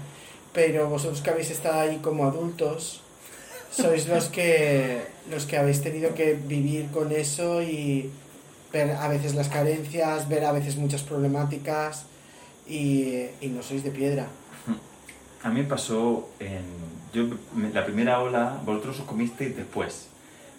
[0.53, 3.01] Pero vosotros que habéis estado ahí como adultos,
[3.75, 8.11] sois los que, los que habéis tenido que vivir con eso y,
[8.73, 12.05] ver a veces las carencias, ver a veces muchas problemáticas
[12.69, 14.27] y, y no sois de piedra.
[15.43, 16.63] A mí pasó en...
[17.13, 17.27] Yo,
[17.73, 20.09] la primera ola, vosotros os comisteis después.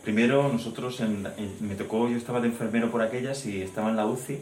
[0.03, 3.97] Primero nosotros, en- en- me tocó, yo estaba de enfermero por aquellas y estaba en
[3.97, 4.39] la UCI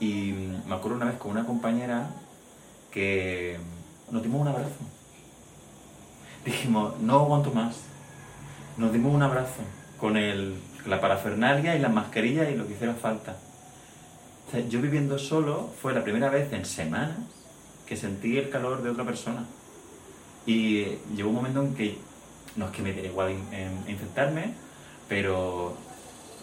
[0.00, 0.34] y
[0.66, 2.10] me acuerdo una vez con una compañera
[2.90, 3.56] que
[4.10, 4.82] nos dimos un abrazo.
[6.44, 7.76] Dijimos, no aguanto más.
[8.80, 9.60] Nos dimos un abrazo
[9.98, 10.14] con
[10.86, 13.36] la parafernalia y las mascarillas y lo que hiciera falta.
[14.70, 17.18] Yo viviendo solo fue la primera vez en semanas
[17.86, 19.44] que sentí el calor de otra persona.
[20.46, 21.98] Y llegó un momento en que,
[22.56, 23.36] no es que me diera igual
[23.86, 24.54] infectarme,
[25.10, 25.76] pero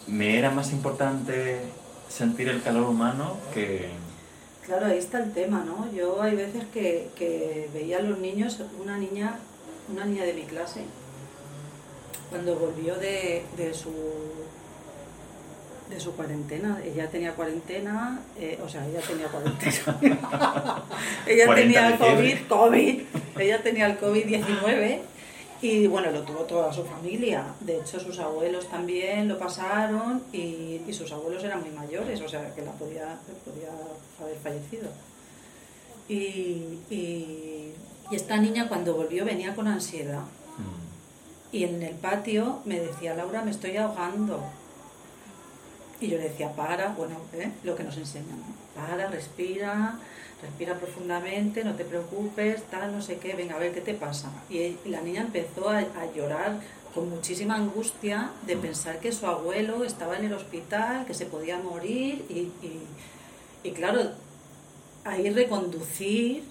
[0.05, 1.61] me era más importante
[2.07, 3.89] sentir el calor humano que...
[4.63, 5.91] Claro, ahí está el tema, ¿no?
[5.91, 9.39] Yo hay veces que, que veía a los niños, una niña,
[9.91, 10.83] una niña de mi clase,
[12.29, 13.91] cuando volvió de, de su
[15.89, 19.97] de su cuarentena, ella tenía cuarentena, eh, o sea, ella tenía cuarentena,
[21.25, 22.37] ella 40 tenía el COVID.
[22.49, 23.01] COVID,
[23.39, 24.99] ella tenía el COVID-19
[25.61, 30.81] y bueno, lo tuvo toda su familia, de hecho sus abuelos también lo pasaron y,
[30.85, 33.69] y sus abuelos eran muy mayores, o sea, que la podía, podía
[34.21, 34.89] haber fallecido.
[36.09, 37.73] Y, y,
[38.11, 40.21] y esta niña cuando volvió venía con ansiedad
[40.57, 40.96] mm,
[41.51, 44.41] y en el patio me decía, Laura, me estoy ahogando.
[45.99, 47.51] Y yo le decía, para, bueno, ¿eh?
[47.63, 48.81] lo que nos enseñan, ¿no?
[48.81, 49.97] para, respira,
[50.41, 54.29] respira profundamente, no te preocupes, tal, no sé qué, venga, a ver qué te pasa.
[54.49, 56.59] Y, la niña empezó a, a llorar
[56.93, 61.57] con muchísima angustia de pensar que su abuelo estaba en el hospital, que se podía
[61.57, 62.81] morir y, y,
[63.63, 64.11] y claro,
[65.03, 66.43] ahí reconducir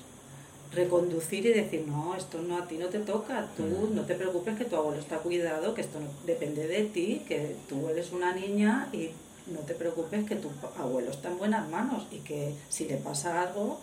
[0.77, 4.57] reconducir y decir, no, esto no a ti no te toca, tú no te preocupes
[4.57, 8.33] que tu abuelo está cuidado, que esto no depende de ti, que tú eres una
[8.35, 9.11] niña y
[9.47, 13.43] no te preocupes que tu abuelo está en buenas manos y que si le pasa
[13.43, 13.81] algo,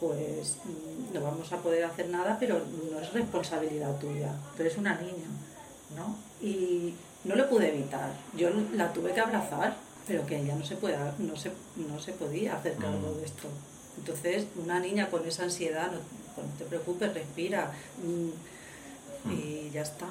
[0.00, 4.76] pues mm, no vamos a poder hacer nada, pero no es responsabilidad tuya, tú eres
[4.76, 5.28] una niña,
[5.96, 6.16] ¿no?
[6.46, 9.76] Y no lo pude evitar, yo la tuve que abrazar,
[10.06, 13.16] pero que ella no se, pueda, no se, no se podía hacer cargo Mm.
[13.18, 13.48] de esto.
[13.96, 15.98] Entonces, una niña con esa ansiedad, no,
[16.42, 17.70] no te preocupes, respira
[18.02, 20.06] mm, y ya está.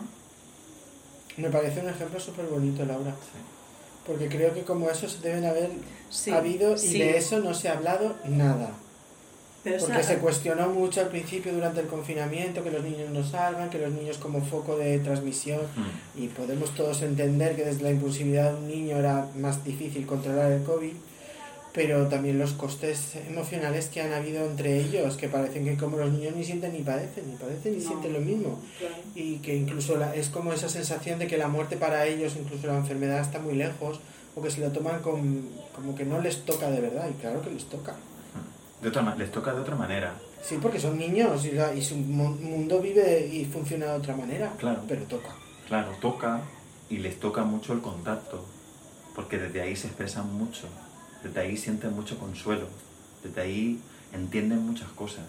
[1.38, 3.12] Me parece un ejemplo súper bonito, Laura.
[3.12, 3.40] sí.
[4.06, 5.70] Porque creo que como eso se deben haber
[6.10, 7.00] Sí, habido y sí.
[7.00, 8.72] de eso no se ha hablado nada.
[9.64, 13.24] Pero Porque esa- se cuestionó mucho al principio durante el confinamiento que los niños no
[13.26, 17.82] salgan, que los niños como foco de transmisión Mm, y podemos todos entender que desde
[17.84, 20.92] la impulsividad de un niño era más difícil controlar el COVID,
[21.74, 26.12] pero también los costes emocionales que han habido entre ellos, que parecen que como los
[26.12, 27.88] niños ni sienten ni padecen, ni padecen ni No.
[27.90, 28.60] sienten lo mismo.
[28.78, 28.96] Claro.
[29.16, 32.68] Y que incluso la- es como esa sensación de que la muerte para ellos, incluso
[32.68, 34.00] la enfermedad está muy lejos,
[34.36, 37.42] o que se lo toman con, como que no les toca de verdad, y claro
[37.42, 37.96] que les toca.
[38.82, 40.14] De otra, ma- les toca de otra manera.
[40.44, 44.16] Sí, porque son niños y, la- y su mu- mundo vive y funciona de otra
[44.16, 44.82] manera, Claro.
[44.88, 45.30] pero toca.
[45.68, 46.42] Claro, toca
[46.90, 48.44] y les toca mucho el contacto,
[49.16, 50.68] porque desde ahí se expresan mucho,
[51.24, 52.68] desde ahí sienten mucho consuelo,
[53.24, 53.80] desde ahí
[54.14, 55.26] entienden muchas cosas.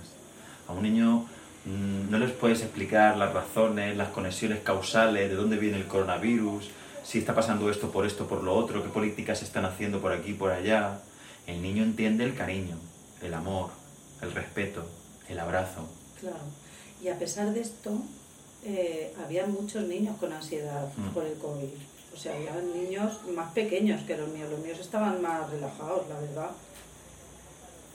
[0.69, 1.27] A un niño
[1.65, 6.69] mm, no les puedes explicar las razones, las conexiones causales, de dónde viene el coronavirus,
[7.05, 10.13] si está pasando esto por esto, por lo otro, qué políticas se están haciendo por
[10.13, 11.01] aquí, por allá.
[11.47, 12.77] El niño entiende el cariño,
[13.23, 13.71] el amor,
[14.23, 14.87] el respeto,
[15.29, 15.87] el abrazo.
[16.19, 16.39] Claro.
[17.03, 17.99] Y a pesar de esto,
[18.65, 21.09] eh, había muchos niños con ansiedad Mm.
[21.11, 21.69] por el COVID.
[22.15, 24.49] O sea, había niños más pequeños que los míos.
[24.51, 26.51] Los míos estaban más relajados, la verdad.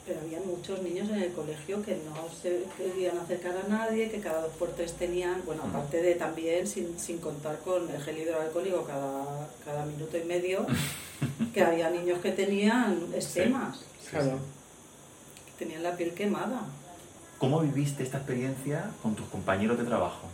[0.06, 4.20] Pero había muchos niños en el colegio que no se querían acercar a nadie, que
[4.20, 8.18] cada dos por tres tenían, bueno, aparte de también, sin, sin contar con el gel
[8.18, 10.66] hidroalcohólico cada, cada minuto y medio,
[11.54, 14.10] que había niños que tenían esquemas, Sí, sí.
[14.12, 14.40] Claro.
[15.46, 16.64] que tenían la piel quemada.
[17.38, 20.28] ¿Cómo viviste esta experiencia con tus compañeros de trabajo?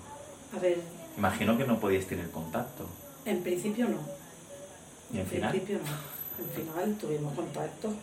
[0.56, 0.80] A ver,
[1.18, 2.86] Imagino que no podíais tener contacto.
[3.26, 4.00] En principio no.
[5.12, 5.50] Y en En final.
[5.52, 6.16] principio no.
[6.44, 7.94] Al final tuvimos contacto,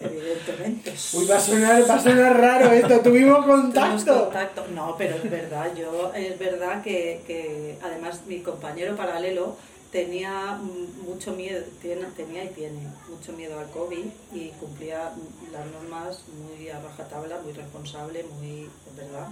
[0.00, 0.94] evidentemente.
[1.14, 4.24] Uy, va a sonar, va a sonar raro esto, tuvimos contacto.
[4.24, 4.66] contacto.
[4.74, 9.56] No, pero es verdad, yo es verdad que, que además mi compañero paralelo
[9.90, 10.58] tenía
[11.06, 15.12] mucho miedo, tenía y tiene mucho miedo al COVID y cumplía
[15.52, 19.28] las normas muy a rajatabla, muy responsable, muy, es verdad.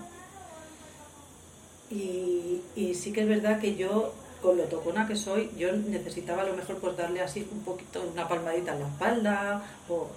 [1.90, 6.42] Y, y sí que es verdad que yo, con lo tocona que soy, yo necesitaba
[6.42, 10.08] a lo mejor pues darle así un poquito, una palmadita en la espalda, o,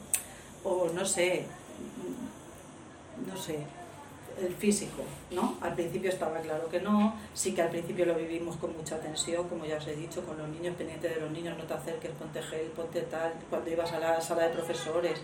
[0.63, 1.45] o no sé,
[3.27, 3.59] no sé.
[4.41, 5.57] el físico, ¿no?
[5.61, 9.47] Al principio estaba claro que no, sí que al principio lo vivimos con mucha tensión,
[9.47, 12.11] como ya os he dicho, con los niños, pendiente de los niños, no te acerques,
[12.11, 15.19] ponte gel, ponte tal, cuando ibas a la sala de profesores.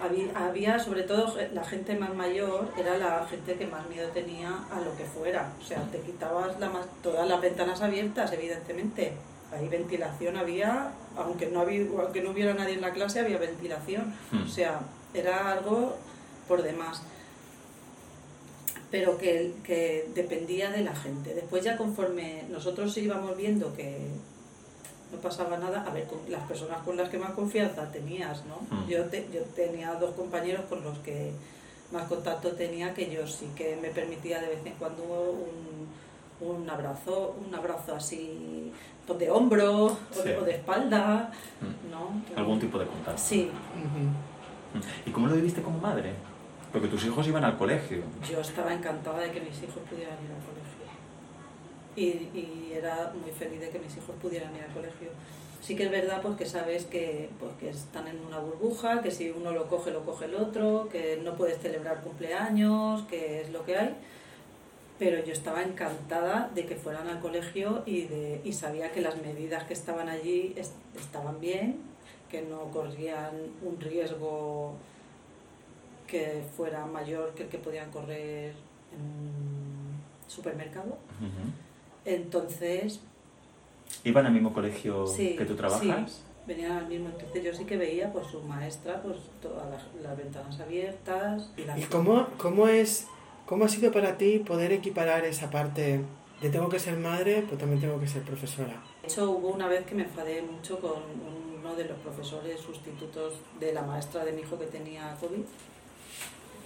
[0.00, 4.48] Había, había sobre todo la gente más mayor, era la gente que más miedo tenía
[4.70, 6.70] a lo que fuera, o sea, te quitabas la,
[7.02, 9.14] todas las ventanas abiertas, evidentemente,
[9.52, 14.14] ahí ventilación había, aunque no, había, aunque no hubiera nadie en la clase, había ventilación.
[14.30, 14.44] Hmm.
[14.44, 14.80] O sea,
[15.14, 15.96] era algo
[16.46, 17.02] por demás.
[18.90, 21.34] Pero que, que dependía de la gente.
[21.34, 24.08] Después ya conforme nosotros íbamos viendo que
[25.12, 28.56] no pasaba nada, a ver, con las personas con las que más confianza tenías, ¿no?
[28.70, 28.88] Hmm.
[28.88, 28.98] Yo,
[29.32, 31.32] yo tenía dos compañeros con los que
[31.90, 36.68] más contacto tenía que yo sí que me permitía de vez en cuando un, un
[36.68, 38.72] abrazo, un abrazo así
[39.14, 41.90] de hombro o, de, espalda, mm.
[41.90, 42.22] ¿no?
[42.36, 43.20] Algún tipo de contacto.
[43.20, 43.50] Sí.
[45.06, 46.12] ¿Y cómo lo viviste como madre?
[46.72, 48.02] Porque tus hijos iban al colegio.
[48.30, 50.68] Yo estaba encantada de que mis hijos pudieran ir al colegio.
[51.98, 55.08] Y, era muy feliz de que mis hijos pudieran ir al colegio.
[55.60, 59.10] Sí que es verdad pues, que sabes que, pues, que están en una burbuja, que
[59.10, 63.50] si uno lo coge, lo coge el otro, que no puedes celebrar cumpleaños, que es
[63.50, 63.96] lo que hay
[64.98, 69.16] pero yo estaba encantada de que fueran al colegio y, de, y sabía que las
[69.22, 70.54] medidas que estaban allí
[70.96, 71.80] estaban bien,
[72.28, 73.30] que no corrían
[73.62, 74.74] un riesgo
[76.06, 78.54] que fuera mayor que el que podían correr
[78.92, 80.98] en un supermercado.
[82.14, 83.00] Entonces...
[84.04, 86.10] ¿Iban al mismo colegio que tú trabajas?
[86.10, 87.08] Sí, venían al mismo.
[87.08, 89.66] Entonces yo sí que veía pues su maestra, pues todas
[90.02, 91.50] las, ventanas abiertas.
[91.56, 93.06] ¿Y, ¿Y cómo, cómo es
[93.48, 96.02] ¿Cómo ha sido para ti poder equiparar esa parte
[96.42, 98.82] de tengo que ser madre, pero también tengo que ser profesora?
[99.00, 101.00] De hecho, hubo una vez que me enfadé mucho con
[101.58, 105.46] uno de los profesores sustitutos de la maestra de mi hijo que tenía COVID,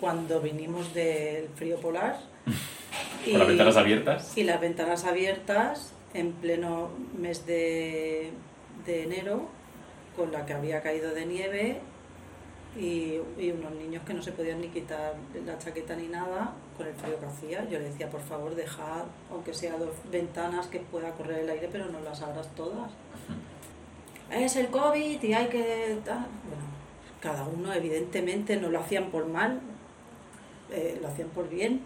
[0.00, 2.18] cuando vinimos del frío polar.
[3.24, 4.36] ¿Con las ventanas abiertas?
[4.36, 8.30] Y las ventanas abiertas en pleno mes de,
[8.86, 9.48] de enero,
[10.16, 11.80] con la que había caído de nieve
[12.76, 15.14] y, y, unos niños que no se podían ni quitar
[15.46, 17.68] la chaqueta ni nada con el frío que hacía.
[17.68, 21.68] Yo le decía, por favor, deja, aunque sea dos ventanas, que pueda correr el aire,
[21.70, 22.90] pero no las abras todas.
[24.30, 25.98] Es el COVID y hay que...
[26.04, 26.72] Bueno,
[27.20, 29.60] cada uno evidentemente no lo hacían por mal,
[30.70, 31.80] eh, lo hacían por bien,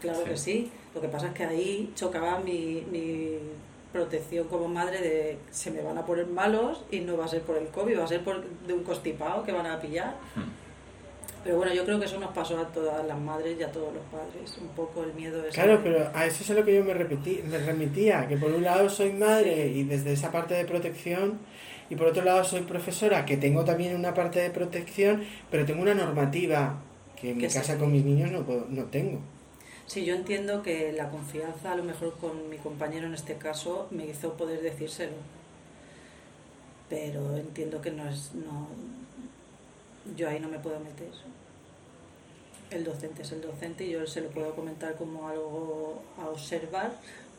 [0.00, 0.70] claro que sí.
[0.94, 3.38] Lo que pasa es que ahí chocaba mi, mi
[3.92, 7.42] protección como madre de se me van a poner malos y no va a ser
[7.42, 10.16] por el COVID, va a ser por de un constipado que van a pillar.
[11.44, 13.94] Pero bueno, yo creo que eso nos pasó a todas las madres y a todos
[13.94, 16.74] los padres, un poco el miedo de Claro, pero a eso es a lo que
[16.74, 20.54] yo me, repetí, me remitía, que por un lado soy madre y desde esa parte
[20.54, 21.38] de protección,
[21.88, 25.80] y por otro lado soy profesora, que tengo también una parte de protección, pero tengo
[25.80, 26.80] una normativa
[27.18, 29.20] que en mi casa con mis niños no, puedo, no tengo.
[29.88, 33.88] Sí, yo entiendo que la confianza, a lo mejor con mi compañero en este caso,
[33.90, 35.16] me hizo poder decírselo.
[36.90, 38.34] Pero entiendo que no es.
[38.34, 38.68] No,
[40.14, 41.08] yo ahí no me puedo meter.
[42.70, 46.92] El docente es el docente y yo se lo puedo comentar como algo a observar,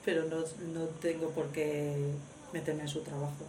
[0.04, 0.38] pero no,
[0.74, 1.96] no tengo por qué
[2.52, 3.46] meterme en su trabajo.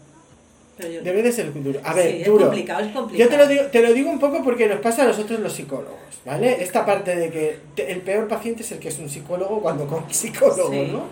[0.88, 1.80] Debe de ser duro.
[1.84, 2.38] A ver, duro.
[2.38, 3.30] Es complicado, es complicado.
[3.30, 5.52] Yo te lo, digo, te lo digo un poco porque nos pasa a nosotros los
[5.52, 6.62] psicólogos, ¿vale?
[6.62, 10.04] Esta parte de que el peor paciente es el que es un psicólogo cuando con
[10.12, 11.02] psicólogo, ¿no?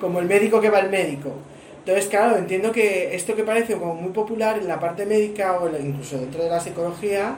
[0.00, 1.32] Como el médico que va al médico.
[1.80, 5.68] Entonces, claro, entiendo que esto que parece como muy popular en la parte médica o
[5.68, 7.36] incluso dentro de la psicología,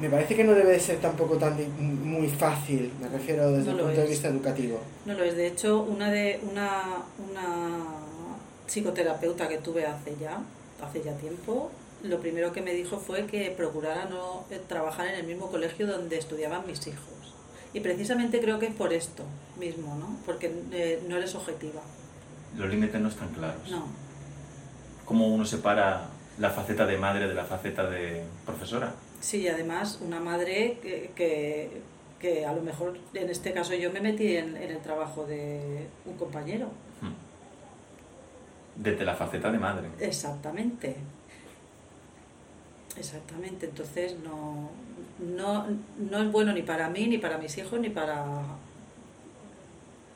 [0.00, 3.76] me parece que no debe de ser tampoco tan muy fácil, me refiero desde el
[3.76, 4.80] punto de vista educativo.
[5.04, 7.84] No lo es, de hecho, una de una, una
[8.66, 10.38] psicoterapeuta que tuve hace ya,
[10.82, 11.70] hace ya tiempo,
[12.02, 15.86] lo primero que me dijo fue que procurara no eh, trabajar en el mismo colegio
[15.86, 17.34] donde estudiaban mis hijos.
[17.72, 19.24] Y precisamente creo que es por esto
[19.58, 20.16] mismo, ¿no?
[20.26, 21.82] Porque eh, no eres objetiva.
[22.56, 23.70] Los límites no están claros.
[23.70, 23.86] No.
[25.04, 28.94] ¿Cómo uno separa la faceta de madre de la faceta de profesora?
[29.20, 31.82] Sí, y además una madre que,
[32.18, 35.86] que, a lo mejor en este caso yo me metí en, en el trabajo de
[36.06, 36.68] un compañero
[38.82, 39.88] desde la faceta de madre.
[40.00, 40.96] Exactamente.
[42.96, 43.66] Exactamente.
[43.66, 44.70] Entonces no,
[45.18, 45.66] no,
[45.98, 48.24] no es bueno ni para mí, ni para mis hijos, ni para...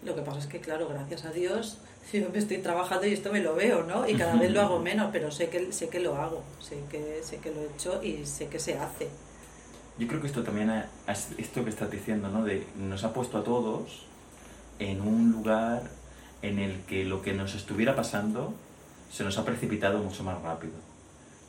[0.03, 1.79] Lo que pasa es que, claro, gracias a Dios,
[2.13, 4.09] yo me estoy trabajando y esto me lo veo, ¿no?
[4.09, 7.21] Y cada vez lo hago menos, pero sé que, sé que lo hago, sé que,
[7.23, 9.09] sé que lo he hecho y sé que se hace.
[9.99, 12.45] Yo creo que esto también, esto que estás diciendo, ¿no?
[12.45, 14.07] De, nos ha puesto a todos
[14.79, 15.83] en un lugar
[16.45, 18.55] en el que lo que nos estuviera pasando
[19.11, 20.75] se nos ha precipitado mucho más rápido.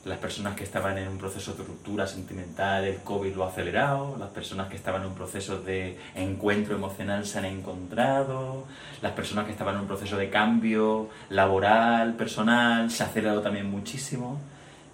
[0.04, 4.16] las personas que estaban en un proceso de ruptura sentimental, el COVID lo ha acelerado,
[4.20, 8.66] las personas que estaban en un proceso de encuentro emocional se han encontrado,
[9.02, 13.68] las personas que estaban en un proceso de cambio laboral, personal, se ha acelerado también
[13.68, 14.38] muchísimo.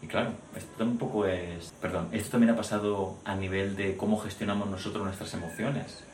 [0.00, 1.74] Y claro, esto tampoco es...
[1.82, 6.04] Perdón, esto también ha pasado a nivel de cómo gestionamos nosotros nuestras emociones.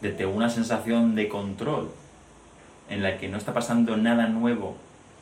[0.00, 1.92] Desde una sensación de control
[2.88, 4.76] en la que no está pasando nada nuevo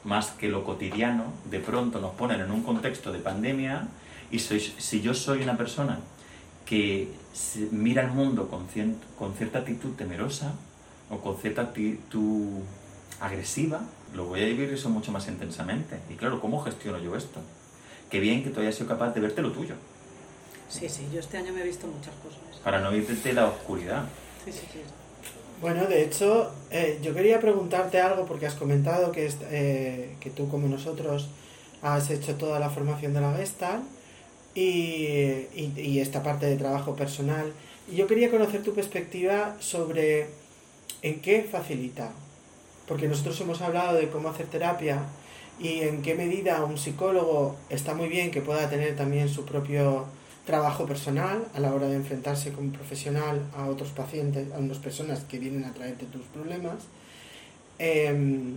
[0.05, 3.89] más que lo cotidiano, de pronto nos ponen en un contexto de pandemia
[4.31, 5.99] y soy, si yo soy una persona
[6.65, 7.09] que
[7.71, 8.67] mira el mundo con,
[9.19, 10.55] con cierta actitud temerosa
[11.11, 12.61] o con cierta actitud
[13.21, 13.81] agresiva,
[14.15, 15.99] lo voy a vivir eso mucho más intensamente.
[16.11, 17.41] Y claro, ¿cómo gestiono yo esto?
[18.11, 19.75] Qué bien que tú hayas sido capaz de verte lo tuyo.
[20.69, 22.61] Sí, sí, yo este año me he visto muchas cosas.
[22.63, 24.05] Para no verte la oscuridad.
[24.45, 24.81] Sí, sí, sí.
[25.61, 30.49] Bueno, de hecho, eh, yo quería preguntarte algo porque has comentado que, eh, que tú
[30.51, 31.29] como nosotros
[31.81, 33.83] has hecho toda la formación de la Gestalt
[34.55, 37.53] y, y, esta parte de trabajo personal.
[37.91, 40.27] Y yo quería conocer tu perspectiva sobre
[41.01, 42.11] en qué facilita.
[42.87, 45.05] Porque nosotros hemos hablado de cómo hacer terapia
[45.59, 50.07] y en qué medida un psicólogo está muy bien que pueda tener también su propio
[50.47, 55.25] trabajo personal a la hora de enfrentarse como profesional a otros pacientes, a unas personas
[55.25, 56.77] que vienen a traerte tus problemas.
[57.79, 58.55] Em,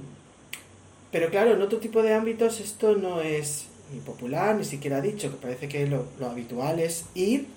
[1.11, 5.31] pero claro, en otro tipo de ámbitos esto no es ni popular, ni siquiera dicho,
[5.31, 7.47] que parece que lo, lo habitual es ir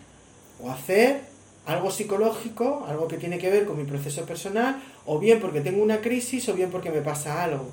[0.60, 1.20] o hacer
[1.66, 5.82] algo psicológico, algo que tiene que ver con mi proceso personal, o bien porque tengo
[5.82, 7.68] una crisis, o bien porque me pasa algo.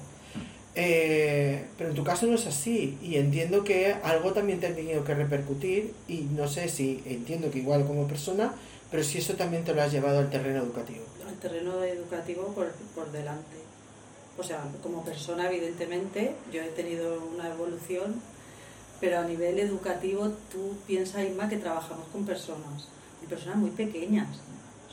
[0.76, 4.76] Eh, pero en tu caso no es así y entiendo que algo también te ha
[4.76, 8.54] tenido que repercutir y no sé si entiendo que igual como persona,
[8.92, 11.04] pero si eso también te lo has llevado al terreno educativo.
[11.28, 13.58] Al terreno educativo por, por delante.
[14.38, 18.22] O sea, como persona evidentemente yo he tenido una evolución,
[19.02, 22.88] pero a nivel educativo tú piensas, Isma, que trabajamos con personas,
[23.22, 24.28] y personas muy pequeñas,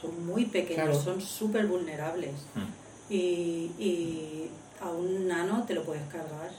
[0.01, 2.33] son muy pequeñas, son súper vulnerables.
[2.55, 3.13] Mm.
[3.13, 4.51] Y, y
[4.81, 6.51] a un nano te lo puedes cargar,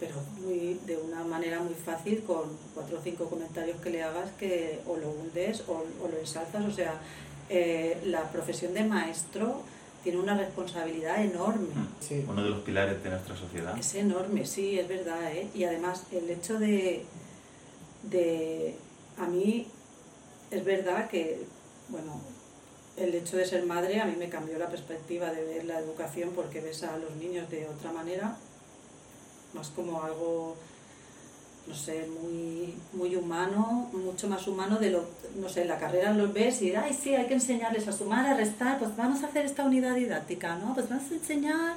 [0.00, 2.44] pero muy, de una manera muy fácil con
[2.74, 6.64] cuatro o cinco comentarios que le hagas que o lo hundes o, lo ensalzas.
[6.64, 6.94] O sea,
[7.48, 9.62] eh, la profesión de maestro
[10.02, 11.68] tiene una responsabilidad enorme.
[11.74, 13.78] Mm, uno de los pilares de nuestra sociedad.
[13.78, 15.32] Es enorme, sí, es verdad.
[15.32, 15.48] ¿eh?
[15.54, 17.04] Y además el hecho de,
[18.02, 18.74] de...
[19.18, 19.68] A mí
[20.50, 21.44] es verdad que,
[21.88, 22.20] bueno,
[22.96, 26.30] el hecho de ser madre a mí me cambió la perspectiva de ver la educación
[26.34, 28.36] porque ves a los niños de otra manera,
[29.54, 30.56] más como algo,
[31.66, 36.12] no sé, muy, muy humano, mucho más humano de lo, no sé, en la carrera
[36.12, 39.28] los ves y, ay, sí, hay que enseñarles a sumar, a restar, pues vamos a
[39.28, 40.74] hacer esta unidad didáctica, ¿no?
[40.74, 41.76] Pues vamos a enseñar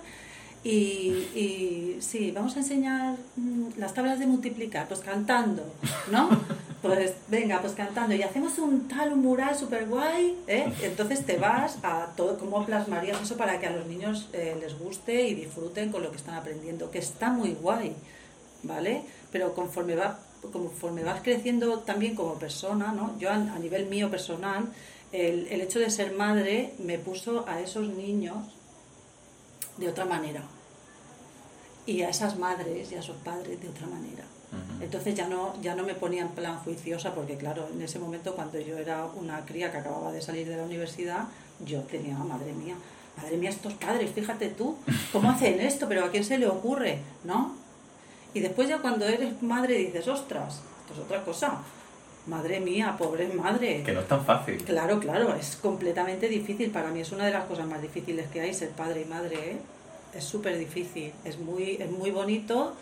[0.64, 5.64] y, y, sí, vamos a enseñar mm, las tablas de multiplicar, pues cantando,
[6.12, 6.30] ¿no?
[6.86, 10.72] Pues venga, pues cantando y hacemos un tal, un mural súper guay, ¿eh?
[10.84, 14.78] Entonces te vas a todo, cómo plasmarías eso para que a los niños eh, les
[14.78, 17.96] guste y disfruten con lo que están aprendiendo, que está muy guay,
[18.62, 19.02] ¿vale?
[19.32, 20.20] Pero conforme, va,
[20.54, 23.18] conforme vas creciendo también como persona, ¿no?
[23.18, 24.72] Yo a, a nivel mío personal,
[25.12, 28.38] el, el hecho de ser madre me puso a esos niños
[29.78, 30.44] de otra manera
[31.88, 34.26] y a esas madres y a esos padres de otra manera.
[34.82, 38.36] Entonces ya no, ya no me ponía en plan juiciosa porque claro, en ese momento
[38.36, 41.26] cuando yo era una cría que acababa de salir de la universidad,
[41.66, 42.76] yo tenía, madre mía,
[43.18, 44.78] madre mía, estos padres, fíjate tú,
[45.12, 45.88] ¿cómo hacen esto?
[45.88, 47.00] Pero ¿a quién se le ocurre?
[47.24, 47.56] ¿No?
[48.34, 51.60] Y después ya cuando eres madre dices, ostras, esto es otra cosa.
[52.28, 53.84] Madre mía, pobre madre.
[53.84, 54.58] Que no es tan fácil.
[54.64, 56.72] Claro, claro, es completamente difícil.
[56.72, 59.52] Para mí es una de las cosas más difíciles que hay, ser padre y madre,
[59.52, 59.58] ¿eh?
[60.16, 62.74] es súper difícil, es muy, es muy bonito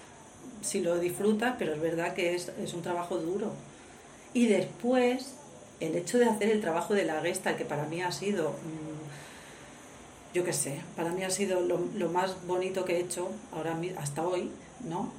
[0.61, 3.51] si lo disfrutas, pero es verdad que es, un trabajo duro.
[4.33, 5.33] Y después,
[5.79, 10.35] el hecho de hacer el trabajo de la gesta, que para mí ha sido, mm,
[10.35, 14.25] yo qué sé, para mí ha sido lo, más bonito que he hecho ahora hasta
[14.25, 14.49] hoy,
[14.87, 15.11] ¿no?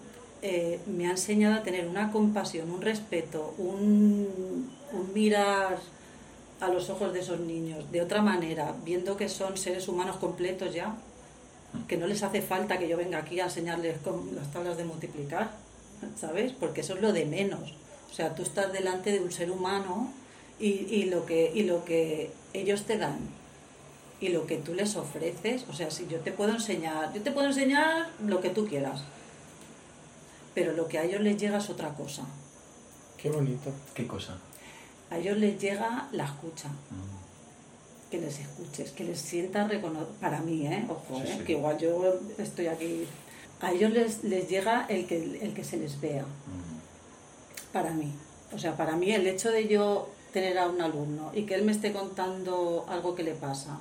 [0.43, 4.69] Eh, me ha enseñado a tener una compasión, un respeto, un
[5.15, 5.79] mirar
[6.61, 10.75] a los ojos de esos niños de otra manera, viendo que son seres humanos completos
[10.75, 10.97] ya,
[11.89, 14.85] que no les hace falta que yo venga aquí a enseñarles con las tablas de
[14.85, 15.51] multiplicar,
[16.17, 16.53] ¿sabes?
[16.53, 17.75] Porque eso es lo de menos.
[18.11, 20.13] O sea, tú estás delante de un ser humano
[20.59, 23.19] y, y, lo, que, y lo que ellos te dan
[24.21, 27.33] y lo que tú les ofreces, o sea, si yo te puedo enseñar, yo te
[27.33, 29.03] puedo enseñar lo que tú quieras,
[30.55, 32.23] pero lo que a ellos les llega es otra cosa.
[33.19, 33.73] Qué bonito.
[33.95, 34.39] ¿Qué cosa?
[35.11, 36.69] A ellos les llega la escucha.
[36.69, 37.24] Mm
[38.15, 40.09] que les escuches, que les sientas reconocido.
[40.21, 40.85] Para mí, ¿eh?
[40.89, 41.43] Ojo, ¿eh?
[41.45, 43.07] que igual yo estoy aquí.
[43.61, 46.25] A ellos les, les llega el que, el que se les vea.
[47.73, 48.13] para mí.
[48.53, 51.65] O sea, para mí el hecho de yo tener a un alumno y que él
[51.65, 53.79] me esté contando algo que le pasa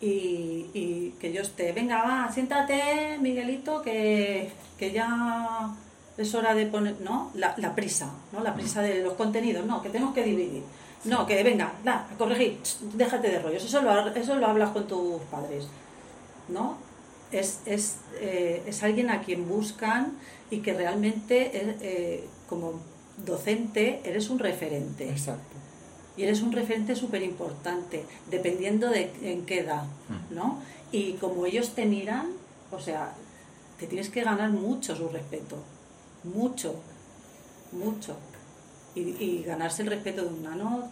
[0.00, 5.74] y, y que yo esté, venga, va, siéntate, Miguelito, que, que ya
[6.16, 7.30] es hora de poner, ¿no?
[7.34, 8.40] La, la prisa, ¿no?
[8.40, 10.62] La prisa de los contenidos, no, que tenemos que dividir.
[11.04, 12.58] No, que venga, da, corregir,
[12.94, 15.66] déjate de rollos, eso lo, eso lo hablas con tus padres,
[16.48, 16.78] ¿no?
[17.30, 20.16] Es, es, eh, es alguien a quien buscan
[20.50, 22.80] y que realmente, eh, como
[23.24, 25.08] docente, eres un referente.
[25.08, 25.56] Exacto.
[26.16, 29.84] Y eres un referente súper importante, dependiendo de en qué edad,
[30.30, 30.60] ¿no?
[30.92, 32.28] Y como ellos te miran,
[32.70, 33.14] o sea,
[33.80, 35.56] te tienes que ganar mucho su respeto,
[36.22, 36.76] mucho,
[37.72, 38.16] mucho.
[38.94, 40.90] Y, y ganarse el respeto de un nano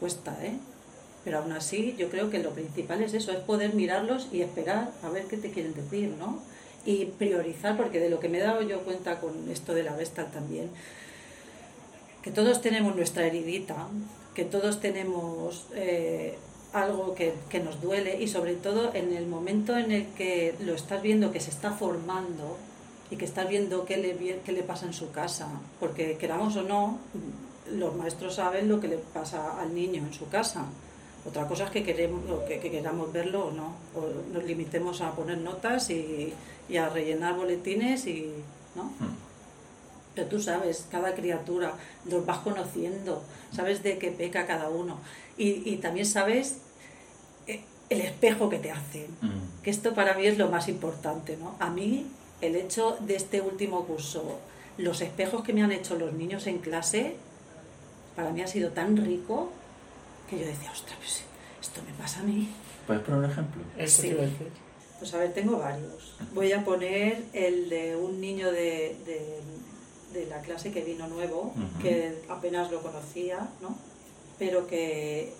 [0.00, 0.56] cuesta, ¿eh?
[1.24, 4.90] Pero aún así yo creo que lo principal es eso, es poder mirarlos y esperar
[5.02, 6.42] a ver qué te quieren decir, ¿no?
[6.84, 9.96] Y priorizar, porque de lo que me he dado yo cuenta con esto de la
[9.96, 10.68] Vestal también,
[12.22, 13.88] que todos tenemos nuestra heridita,
[14.34, 16.36] que todos tenemos eh,
[16.74, 20.74] algo que, que, nos duele y sobre todo en el momento en el que lo
[20.74, 22.58] estás viendo que se está formando
[23.14, 25.46] y que estás viendo qué le, qué le pasa en su casa,
[25.78, 26.98] porque queramos o no,
[27.70, 30.64] los maestros saben lo que le pasa al niño en su casa.
[31.24, 35.12] Otra cosa es que, queremos, que, que queramos verlo o no, o nos limitemos a
[35.12, 36.32] poner notas y,
[36.68, 38.32] y a rellenar boletines y...
[38.74, 38.82] ¿no?
[38.82, 39.14] Hmm.
[40.16, 41.74] Pero tú sabes, cada criatura,
[42.10, 44.98] los vas conociendo, sabes de qué peca cada uno.
[45.38, 46.58] Y, y también sabes
[47.46, 49.62] eh, el espejo que te hacen, Mm.
[49.62, 51.36] que esto para mí es lo más importante.
[51.36, 51.54] ¿no?
[51.60, 52.06] A mí,
[52.40, 54.38] el hecho de este último curso,
[54.78, 57.16] los espejos que me han hecho los niños en clase,
[58.16, 59.50] para mí ha sido tan rico
[60.28, 61.22] que yo decía, ostras, pues
[61.60, 62.48] esto me pasa a mí.
[62.86, 63.62] ¿Puedes poner un ejemplo?
[63.78, 64.08] Eso Sí.
[64.08, 64.48] te iba a decir.
[64.98, 66.16] Pues a ver, tengo varios.
[66.32, 69.40] Voy a poner el de un niño de, de,
[70.18, 73.76] de la clase que vino nuevo, que apenas lo conocía, ¿no?
[74.38, 75.32] Pero que,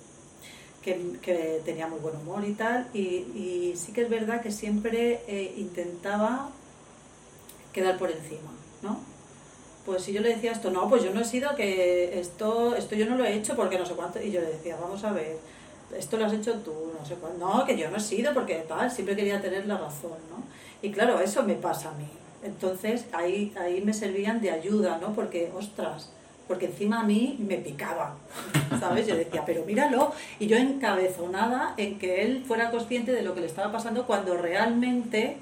[0.82, 2.88] que, que tenía muy buen humor y tal.
[2.92, 6.50] Y, y sí que es verdad que siempre eh, intentaba
[7.74, 8.50] quedar por encima,
[8.82, 9.00] ¿no?
[9.84, 12.94] Pues si yo le decía esto, no, pues yo no he sido que esto, esto
[12.94, 14.22] yo no lo he hecho porque no sé cuánto.
[14.22, 15.36] Y yo le decía, vamos a ver,
[15.94, 17.46] esto lo has hecho tú, no sé cuánto.
[17.46, 20.42] No, que yo no he sido porque tal, siempre quería tener la razón, ¿no?
[20.80, 22.08] Y claro, eso me pasa a mí.
[22.42, 25.12] Entonces ahí, ahí me servían de ayuda, ¿no?
[25.12, 26.10] Porque, ostras,
[26.48, 28.16] porque encima a mí me picaba,
[28.80, 29.06] ¿sabes?
[29.06, 30.12] Yo decía, pero míralo.
[30.38, 34.34] Y yo encabezonada en que él fuera consciente de lo que le estaba pasando cuando
[34.36, 35.36] realmente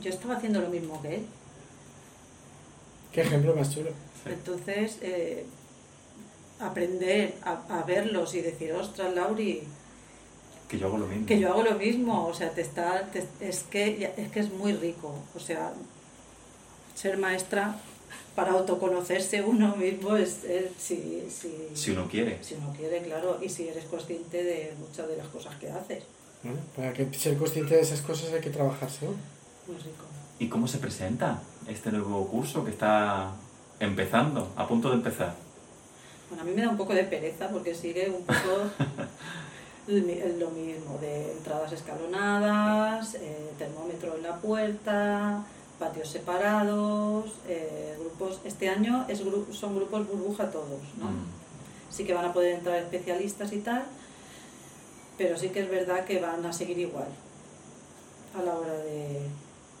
[0.00, 1.26] yo estaba haciendo lo mismo que él.
[3.12, 3.90] Qué ejemplo más chulo.
[4.26, 5.44] Entonces, eh,
[6.60, 9.62] aprender a, a verlos y decir, ostras, Lauri,
[10.68, 11.26] Que yo hago lo mismo.
[11.26, 14.40] que yo hago lo mismo, o sea, te está, te- es, que, ya- es que
[14.40, 15.72] es muy rico, o sea,
[16.94, 17.76] ser maestra
[18.34, 22.42] para autoconocerse uno mismo es, es si, si, Si uno quiere.
[22.42, 26.02] si uno quiere, claro, y si eres consciente de muchas de las cosas que haces,
[26.42, 29.06] Bueno, para que ser consciente de esas cosas hay que trabajarse.
[29.06, 29.12] ¿no?
[29.66, 30.04] Muy rico.
[30.38, 33.30] ¿Y cómo se presenta este nuevo curso que está
[33.80, 35.34] empezando, a punto de empezar?
[36.28, 38.70] Bueno, a mí me da un poco de pereza porque sigue un poco
[39.86, 45.44] lo mismo, de entradas escalonadas, eh, termómetro en la puerta,
[45.78, 48.40] patios separados, eh, grupos.
[48.44, 51.06] Este año es gru- son grupos burbuja todos, ¿no?
[51.10, 51.24] Mm.
[51.90, 53.84] Sí que van a poder entrar especialistas y tal,
[55.16, 57.06] pero sí que es verdad que van a seguir igual
[58.36, 59.20] a la hora de,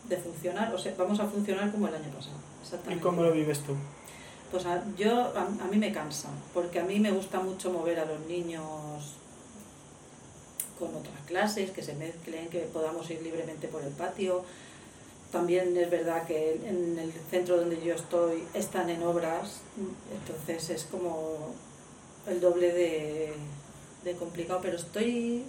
[0.08, 0.74] de funcionar.
[0.74, 2.36] O sea, vamos a funcionar como el año pasado.
[2.60, 3.02] ¿Y Exactamente.
[3.02, 3.74] cómo lo vives tú?
[4.50, 7.98] Pues a, yo, a, a mí me cansa, porque a mí me gusta mucho mover
[7.98, 8.62] a los niños
[10.78, 14.44] con otras clases, que se mezclen, que podamos ir libremente por el patio.
[15.32, 19.60] También es verdad que en el centro donde yo estoy están en obras,
[20.12, 21.54] entonces es como
[22.28, 23.32] el doble de,
[24.04, 25.44] de complicado, pero estoy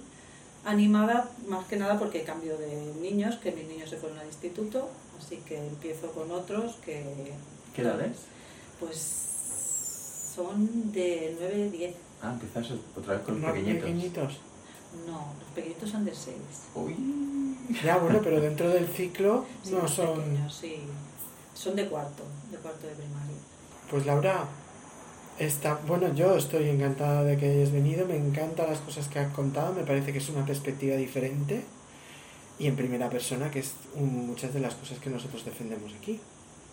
[0.66, 4.90] animada más que nada porque cambio de niños, que mis niños se fueron al instituto,
[5.20, 7.34] así que empiezo con otros que
[7.76, 8.18] ¿Qué edades?
[8.80, 8.98] pues
[10.36, 11.96] son de 9, 10.
[12.22, 13.84] Ah, empiezas otra vez con los pequeñitos.
[13.84, 14.34] pequeñitos.
[15.08, 16.36] No, los pequeñitos son de 6.
[16.76, 16.96] Uy.
[17.84, 20.20] Ya, bueno, pero dentro del ciclo Sí, no son...
[20.20, 20.78] pequeños, sí.
[21.54, 23.36] Son de cuarto, de cuarto de primaria.
[23.90, 24.46] Pues Laura,
[25.40, 25.76] está...
[25.88, 29.74] bueno, yo estoy encantada de que hayas venido, me encantan las cosas que has contado,
[29.74, 31.64] me parece que es una perspectiva diferente
[32.60, 36.20] y en primera persona, que es un- muchas de las cosas que nosotros defendemos aquí.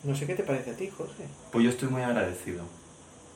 [0.05, 1.25] No sé qué te parece a ti, Jorge.
[1.51, 2.65] Pues yo estoy muy agradecido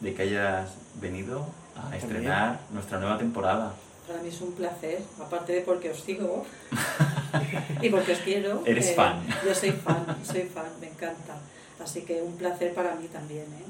[0.01, 0.71] de que hayas
[1.01, 1.47] venido
[1.77, 3.73] a estrenar nuestra nueva temporada.
[4.07, 6.45] Para mí es un placer, aparte de porque os sigo
[7.83, 8.63] y porque os quiero.
[8.67, 9.21] Eres fan.
[9.45, 11.37] Yo soy fan, soy fan, me encanta.
[11.83, 13.65] Así que un placer para mí también, ¿eh?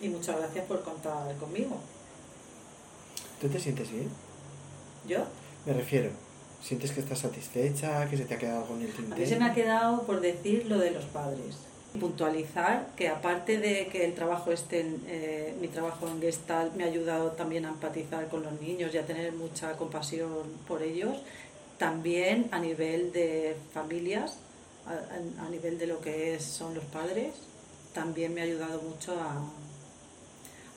[0.00, 1.76] Y muchas gracias por contar conmigo.
[3.40, 4.08] ¿Tú te sientes bien?
[5.06, 5.18] ¿Yo?
[5.66, 6.10] Me refiero,
[6.62, 9.20] ¿sientes que estás satisfecha, que se te ha quedado algo en el A tintero?
[9.20, 11.56] mí se me ha quedado por decir lo de los padres.
[11.98, 16.86] Puntualizar que aparte de que el trabajo este, eh, mi trabajo en Gestalt me ha
[16.86, 21.16] ayudado también a empatizar con los niños y a tener mucha compasión por ellos,
[21.78, 24.36] también a nivel de familias,
[24.86, 27.34] a, a- a nivel de lo que es- son los padres,
[27.94, 29.40] también me ha ayudado mucho a,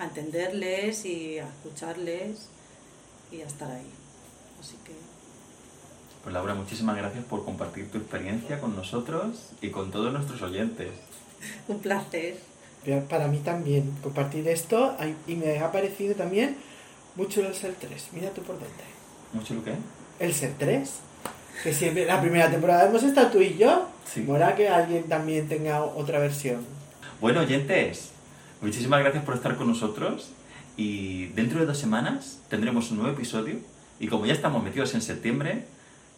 [0.02, 2.48] a entenderles y a escucharles
[3.32, 3.90] y a estar ahí.
[4.60, 4.94] Así que
[6.24, 10.90] Pues Laura, muchísimas gracias por compartir tu experiencia con nosotros y con todos nuestros oyentes.
[11.68, 12.36] un placer.
[13.10, 14.98] Para mí también, compartir esto
[15.28, 16.58] y me ha parecido también
[17.16, 18.08] mucho el ser 3.
[18.14, 18.84] Mira tú por dónde.
[19.34, 19.74] ¿Mucho lo que?
[20.20, 20.90] El ser 3.
[21.64, 23.88] Que siempre, la primera temporada hemos estado tú y yo.
[24.12, 24.22] Sí.
[24.22, 26.66] Mola que alguien también tenga otra versión.
[27.20, 28.10] Bueno, oyentes,
[28.62, 30.32] muchísimas gracias por estar con nosotros
[30.78, 33.56] y dentro de dos semanas tendremos un nuevo episodio
[34.00, 35.66] y como ya estamos metidos en septiembre,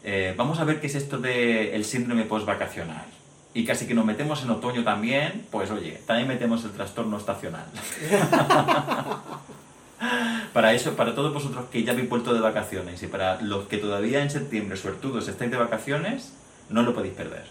[0.03, 3.05] eh, vamos a ver qué es esto del síndrome post-vacacional.
[3.53, 7.65] Y casi que nos metemos en otoño también, pues oye, también metemos el trastorno estacional.
[10.53, 13.77] para eso, para todos vosotros que ya habéis vuelto de vacaciones y para los que
[13.77, 16.33] todavía en septiembre, suertudos, estáis de vacaciones,
[16.69, 17.45] no lo podéis perder.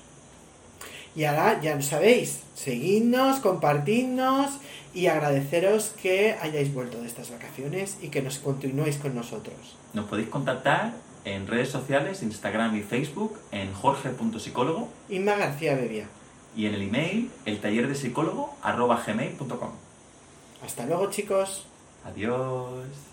[1.15, 4.59] Y ahora ya lo sabéis, seguidnos, compartidnos
[4.95, 9.77] y agradeceros que hayáis vuelto de estas vacaciones y que nos continuéis con nosotros.
[9.95, 10.93] Nos podéis contactar
[11.25, 16.07] en redes sociales, Instagram y Facebook, en jorge.psicólogo Inma García Bebia.
[16.57, 19.71] y en el email eltallerdepsicólogo arroba gmail.com.
[20.65, 21.67] Hasta luego chicos.
[22.05, 23.12] Adiós.